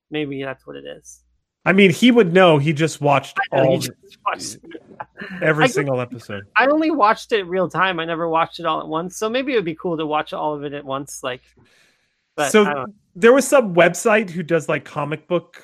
[0.10, 1.24] maybe that's what it is.
[1.66, 2.58] I mean, he would know.
[2.58, 4.58] He just watched know, all just watched
[5.42, 6.44] every single episode.
[6.58, 8.00] I only watched it real time.
[8.00, 10.34] I never watched it all at once, so maybe it would be cool to watch
[10.34, 11.24] all of it at once.
[11.24, 11.42] Like,
[12.36, 12.86] but so
[13.16, 15.64] there was some website who does like comic book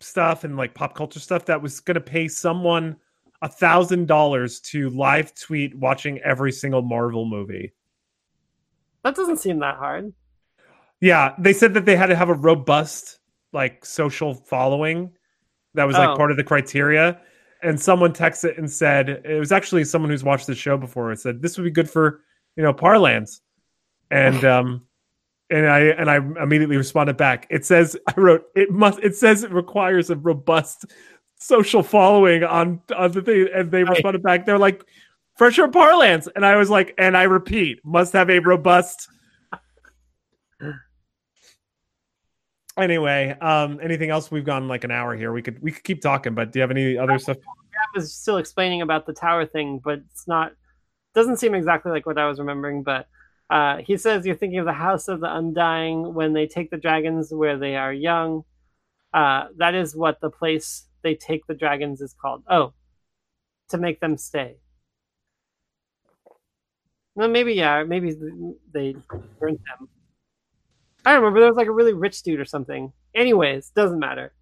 [0.00, 2.96] stuff and like pop culture stuff that was going to pay someone
[3.42, 7.72] a thousand dollars to live tweet watching every single Marvel movie.
[9.04, 10.12] that doesn't seem that hard.
[11.00, 13.20] Yeah, they said that they had to have a robust
[13.52, 15.12] like social following.
[15.78, 16.16] That was like Oh.
[16.16, 17.20] part of the criteria.
[17.62, 21.12] And someone texted and said it was actually someone who's watched the show before.
[21.12, 22.22] It said this would be good for
[22.56, 23.40] you know Parlance,
[24.10, 24.86] and um,
[25.50, 27.46] and I and I immediately responded back.
[27.48, 28.98] It says I wrote it must.
[29.00, 30.86] It says it requires a robust
[31.38, 34.44] social following on on the thing, and they responded back.
[34.46, 34.84] They're like
[35.36, 39.08] fresher parlance, and I was like, and I repeat, must have a robust.
[42.78, 44.30] Anyway, um, anything else?
[44.30, 45.32] We've gone like an hour here.
[45.32, 47.36] We could we could keep talking, but do you have any other stuff?
[47.38, 50.52] I was still explaining about the tower thing, but it's not.
[51.14, 52.82] Doesn't seem exactly like what I was remembering.
[52.82, 53.08] But
[53.50, 56.76] uh, he says you're thinking of the House of the Undying when they take the
[56.76, 58.44] dragons where they are young.
[59.12, 62.44] Uh, that is what the place they take the dragons is called.
[62.48, 62.74] Oh,
[63.70, 64.56] to make them stay.
[67.14, 68.16] Well, maybe yeah, maybe
[68.72, 68.94] they
[69.40, 69.88] burnt them.
[71.04, 71.40] I remember.
[71.40, 72.92] There was like a really rich dude or something.
[73.14, 74.32] Anyways, doesn't matter.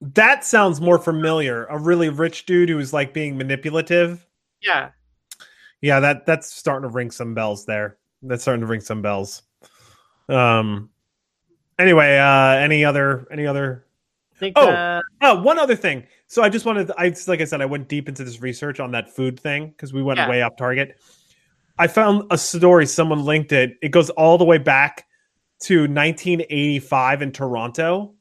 [0.00, 1.66] That sounds more familiar.
[1.66, 4.26] A really rich dude who's like being manipulative.
[4.62, 4.90] Yeah,
[5.82, 7.98] Yeah, that that's starting to ring some bells there.
[8.22, 9.42] That's starting to ring some bells.
[10.28, 10.90] Um.
[11.78, 13.86] Anyway, uh, any other any other
[14.36, 14.54] think.
[14.56, 14.68] Oh.
[14.68, 16.06] uh, Oh, one other thing.
[16.26, 18.92] So I just wanted, I like I said, I went deep into this research on
[18.92, 20.28] that food thing because we went Yeah.
[20.28, 20.98] way off target.
[21.78, 22.86] I found a story.
[22.86, 23.76] Someone linked it.
[23.82, 25.06] It goes all the way back
[25.60, 28.14] to 1985 in Toronto,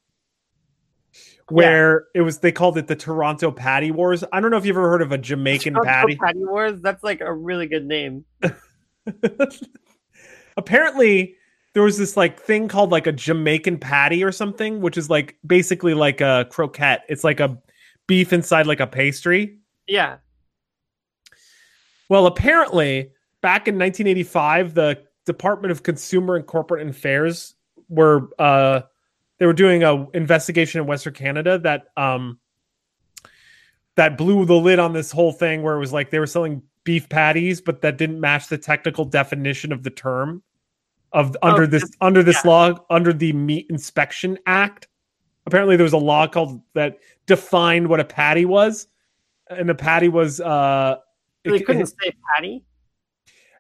[1.50, 2.40] where it was.
[2.40, 4.24] They called it the Toronto Patty Wars.
[4.32, 6.16] I don't know if you've ever heard of a Jamaican patty.
[6.16, 6.82] Patty Wars.
[6.82, 8.26] That's like a really good name.
[10.58, 11.36] Apparently,
[11.74, 15.38] there was this like thing called like a Jamaican patty or something, which is like
[15.46, 17.04] basically like a croquette.
[17.08, 17.58] It's like a
[18.08, 19.60] beef inside like a pastry.
[19.88, 20.18] Yeah.
[22.10, 23.12] Well, apparently,
[23.42, 27.54] back in 1985, the Department of Consumer and Corporate Affairs
[27.88, 28.82] were uh,
[29.38, 32.40] they were doing a investigation in Western Canada that um,
[33.96, 36.64] that blew the lid on this whole thing, where it was like they were selling
[36.84, 40.42] beef patties, but that didn't match the technical definition of the term
[41.12, 41.92] of under this yes.
[42.02, 42.50] under this Yeah.
[42.52, 44.88] law under the Meat Inspection Act.
[45.46, 48.88] Apparently, there was a law called that defined what a patty was,
[49.50, 50.98] and a patty was uh,
[51.44, 52.64] They it- couldn't it- say patty.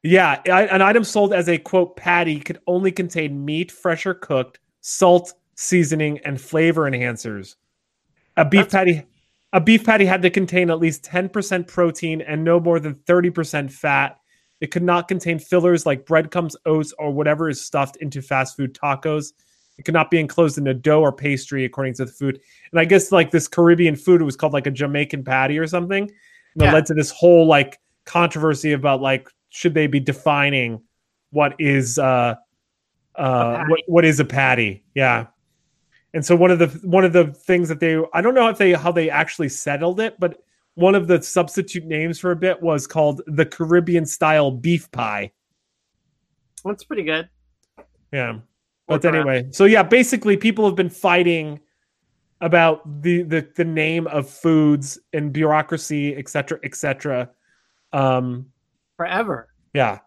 [0.03, 4.13] Yeah, I- an item sold as a quote patty could only contain meat, fresh or
[4.13, 7.55] cooked, salt, seasoning, and flavor enhancers.
[8.37, 9.05] A beef That's- patty,
[9.51, 12.95] a beef patty had to contain at least ten percent protein and no more than
[12.95, 14.17] thirty percent fat.
[14.61, 18.73] It could not contain fillers like breadcrumbs, oats, or whatever is stuffed into fast food
[18.73, 19.31] tacos.
[19.77, 22.39] It could not be enclosed in a dough or pastry, according to the food.
[22.71, 25.67] And I guess like this Caribbean food, it was called like a Jamaican patty or
[25.67, 26.03] something.
[26.03, 26.73] And it Yeah.
[26.73, 30.81] led to this whole like controversy about like should they be defining
[31.31, 32.35] what is uh,
[33.15, 35.27] uh, what, what is a patty yeah
[36.13, 38.57] and so one of the one of the things that they i don't know if
[38.57, 40.41] they how they actually settled it but
[40.75, 45.31] one of the substitute names for a bit was called the caribbean style beef pie
[46.63, 47.29] That's pretty good.
[48.13, 48.39] yeah
[48.87, 49.15] but Work around.
[49.15, 51.59] anyway so yeah basically people have been fighting
[52.41, 57.29] about the the the name of foods and bureaucracy, et cetera, et cetera.
[57.91, 58.45] Um,
[58.99, 59.47] Forever.
[59.73, 59.99] yeah,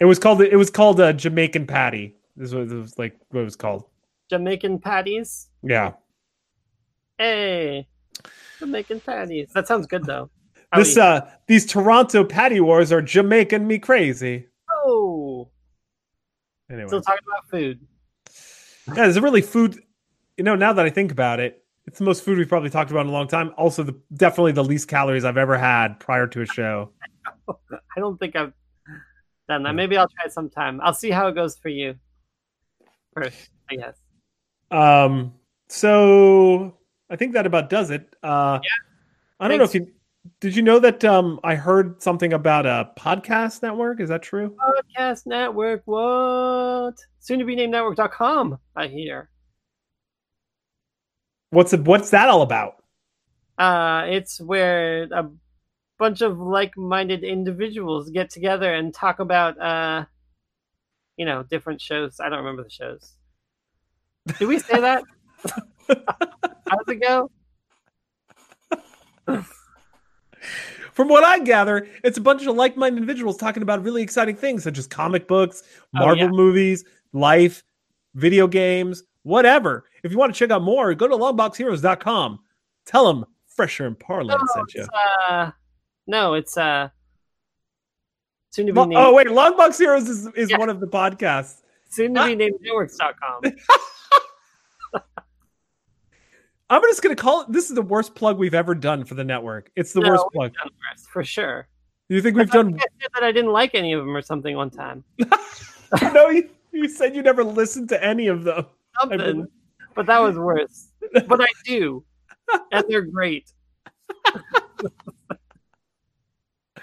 [0.00, 2.16] it was called it was called a Jamaican patty.
[2.34, 3.84] This was, was like what it was called.
[4.30, 5.50] Jamaican patties.
[5.62, 5.92] Yeah,
[7.18, 7.86] Hey,
[8.58, 9.50] Jamaican patties.
[9.52, 10.30] That sounds good though.
[10.72, 11.00] I'll this eat.
[11.00, 14.46] uh these Toronto patty wars are Jamaican me crazy.
[14.72, 15.50] oh,
[16.70, 17.86] Anyway, still talking about food.
[18.88, 19.78] yeah, there's a really food.
[20.38, 22.90] You know, now that I think about it, it's the most food we've probably talked
[22.90, 23.52] about in a long time.
[23.58, 26.90] Also, the definitely the least calories I've ever had prior to a show.
[27.50, 28.52] I don't think I've
[29.48, 29.74] done that.
[29.74, 30.80] Maybe I'll try it sometime.
[30.82, 31.96] I'll see how it goes for you.
[33.14, 33.96] First, I guess.
[34.70, 35.34] Um,
[35.68, 36.76] so
[37.10, 38.14] I think that about does it.
[38.22, 38.58] Uh,
[39.38, 39.88] I don't know if you
[40.40, 40.56] did.
[40.56, 44.00] You know that um, I heard something about a podcast network.
[44.00, 44.56] Is that true?
[44.98, 45.82] Podcast Network.
[45.84, 46.94] What?
[47.20, 48.58] Soon to be named network.com.
[48.74, 49.30] I hear.
[51.50, 52.82] What's it, what's that all about?
[53.56, 55.30] Uh, it's where a
[55.98, 60.04] bunch of like-minded individuals get together and talk about, uh,
[61.16, 62.18] you know, different shows.
[62.20, 63.12] I don't remember the shows.
[64.38, 65.04] Did we say that?
[65.88, 67.30] How does it go?
[70.92, 74.62] From what I gather, it's a bunch of like-minded individuals talking about really exciting things
[74.62, 75.62] such as comic books,
[75.96, 76.28] Oh, Marvel yeah.
[76.30, 77.64] movies, life,
[78.14, 79.84] video games, whatever.
[80.04, 82.38] If you want to check out more, go to longboxheroes.com.
[82.86, 84.86] Tell them Fresher and Parlance No, sent you.
[85.28, 85.50] uh,
[86.06, 86.88] no, it's uh,
[88.50, 88.98] soon to be Lo- named.
[89.00, 90.58] oh wait, Longbox Heroes is, is Yeah.
[90.58, 91.60] one of the podcasts.
[91.90, 93.42] Soon to be named networks.com.
[96.70, 97.52] I'm just gonna call it.
[97.52, 99.70] This is the worst plug we've ever done for the network.
[99.76, 100.52] It's the No, worst plug.
[100.62, 101.68] worse, for sure.
[102.08, 102.72] You think we've done?
[102.72, 105.04] think I said that I didn't like any of them or something one time.
[106.14, 108.66] no, you, you said you never listened to any of them.
[109.00, 109.46] Something,
[109.94, 110.88] but that was worse.
[111.26, 112.04] But I do,
[112.72, 113.50] and they're great.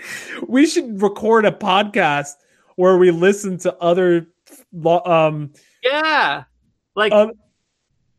[0.48, 2.34] We should record a podcast
[2.76, 4.28] where we listen to other,
[4.86, 5.52] um,
[5.84, 6.44] Yeah,
[6.96, 7.34] like um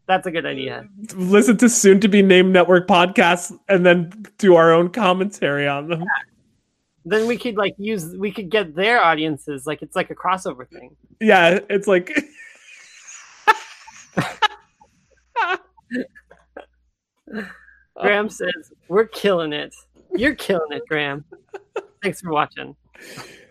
[0.06, 0.88] that's a good idea.
[1.14, 5.88] listen to soon to be named network podcasts and then do our own commentary on
[5.88, 6.04] them.
[7.04, 10.68] Then we could like use we could get their audiences like it's like a crossover
[10.68, 10.96] thing.
[11.20, 12.12] Yeah, it's like
[18.00, 19.74] Graham says we're killing it.
[20.14, 21.24] You're killing it, Graham.
[22.02, 22.76] Thanks for watching.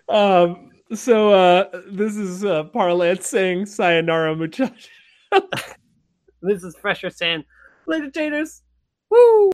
[0.09, 0.67] um.
[0.93, 4.75] So uh, this is uh, Parlance saying "Sayonara, muchacho."
[6.43, 7.43] This is Fresher saying,
[7.85, 8.63] "Later, taters."
[9.11, 9.50] Woo!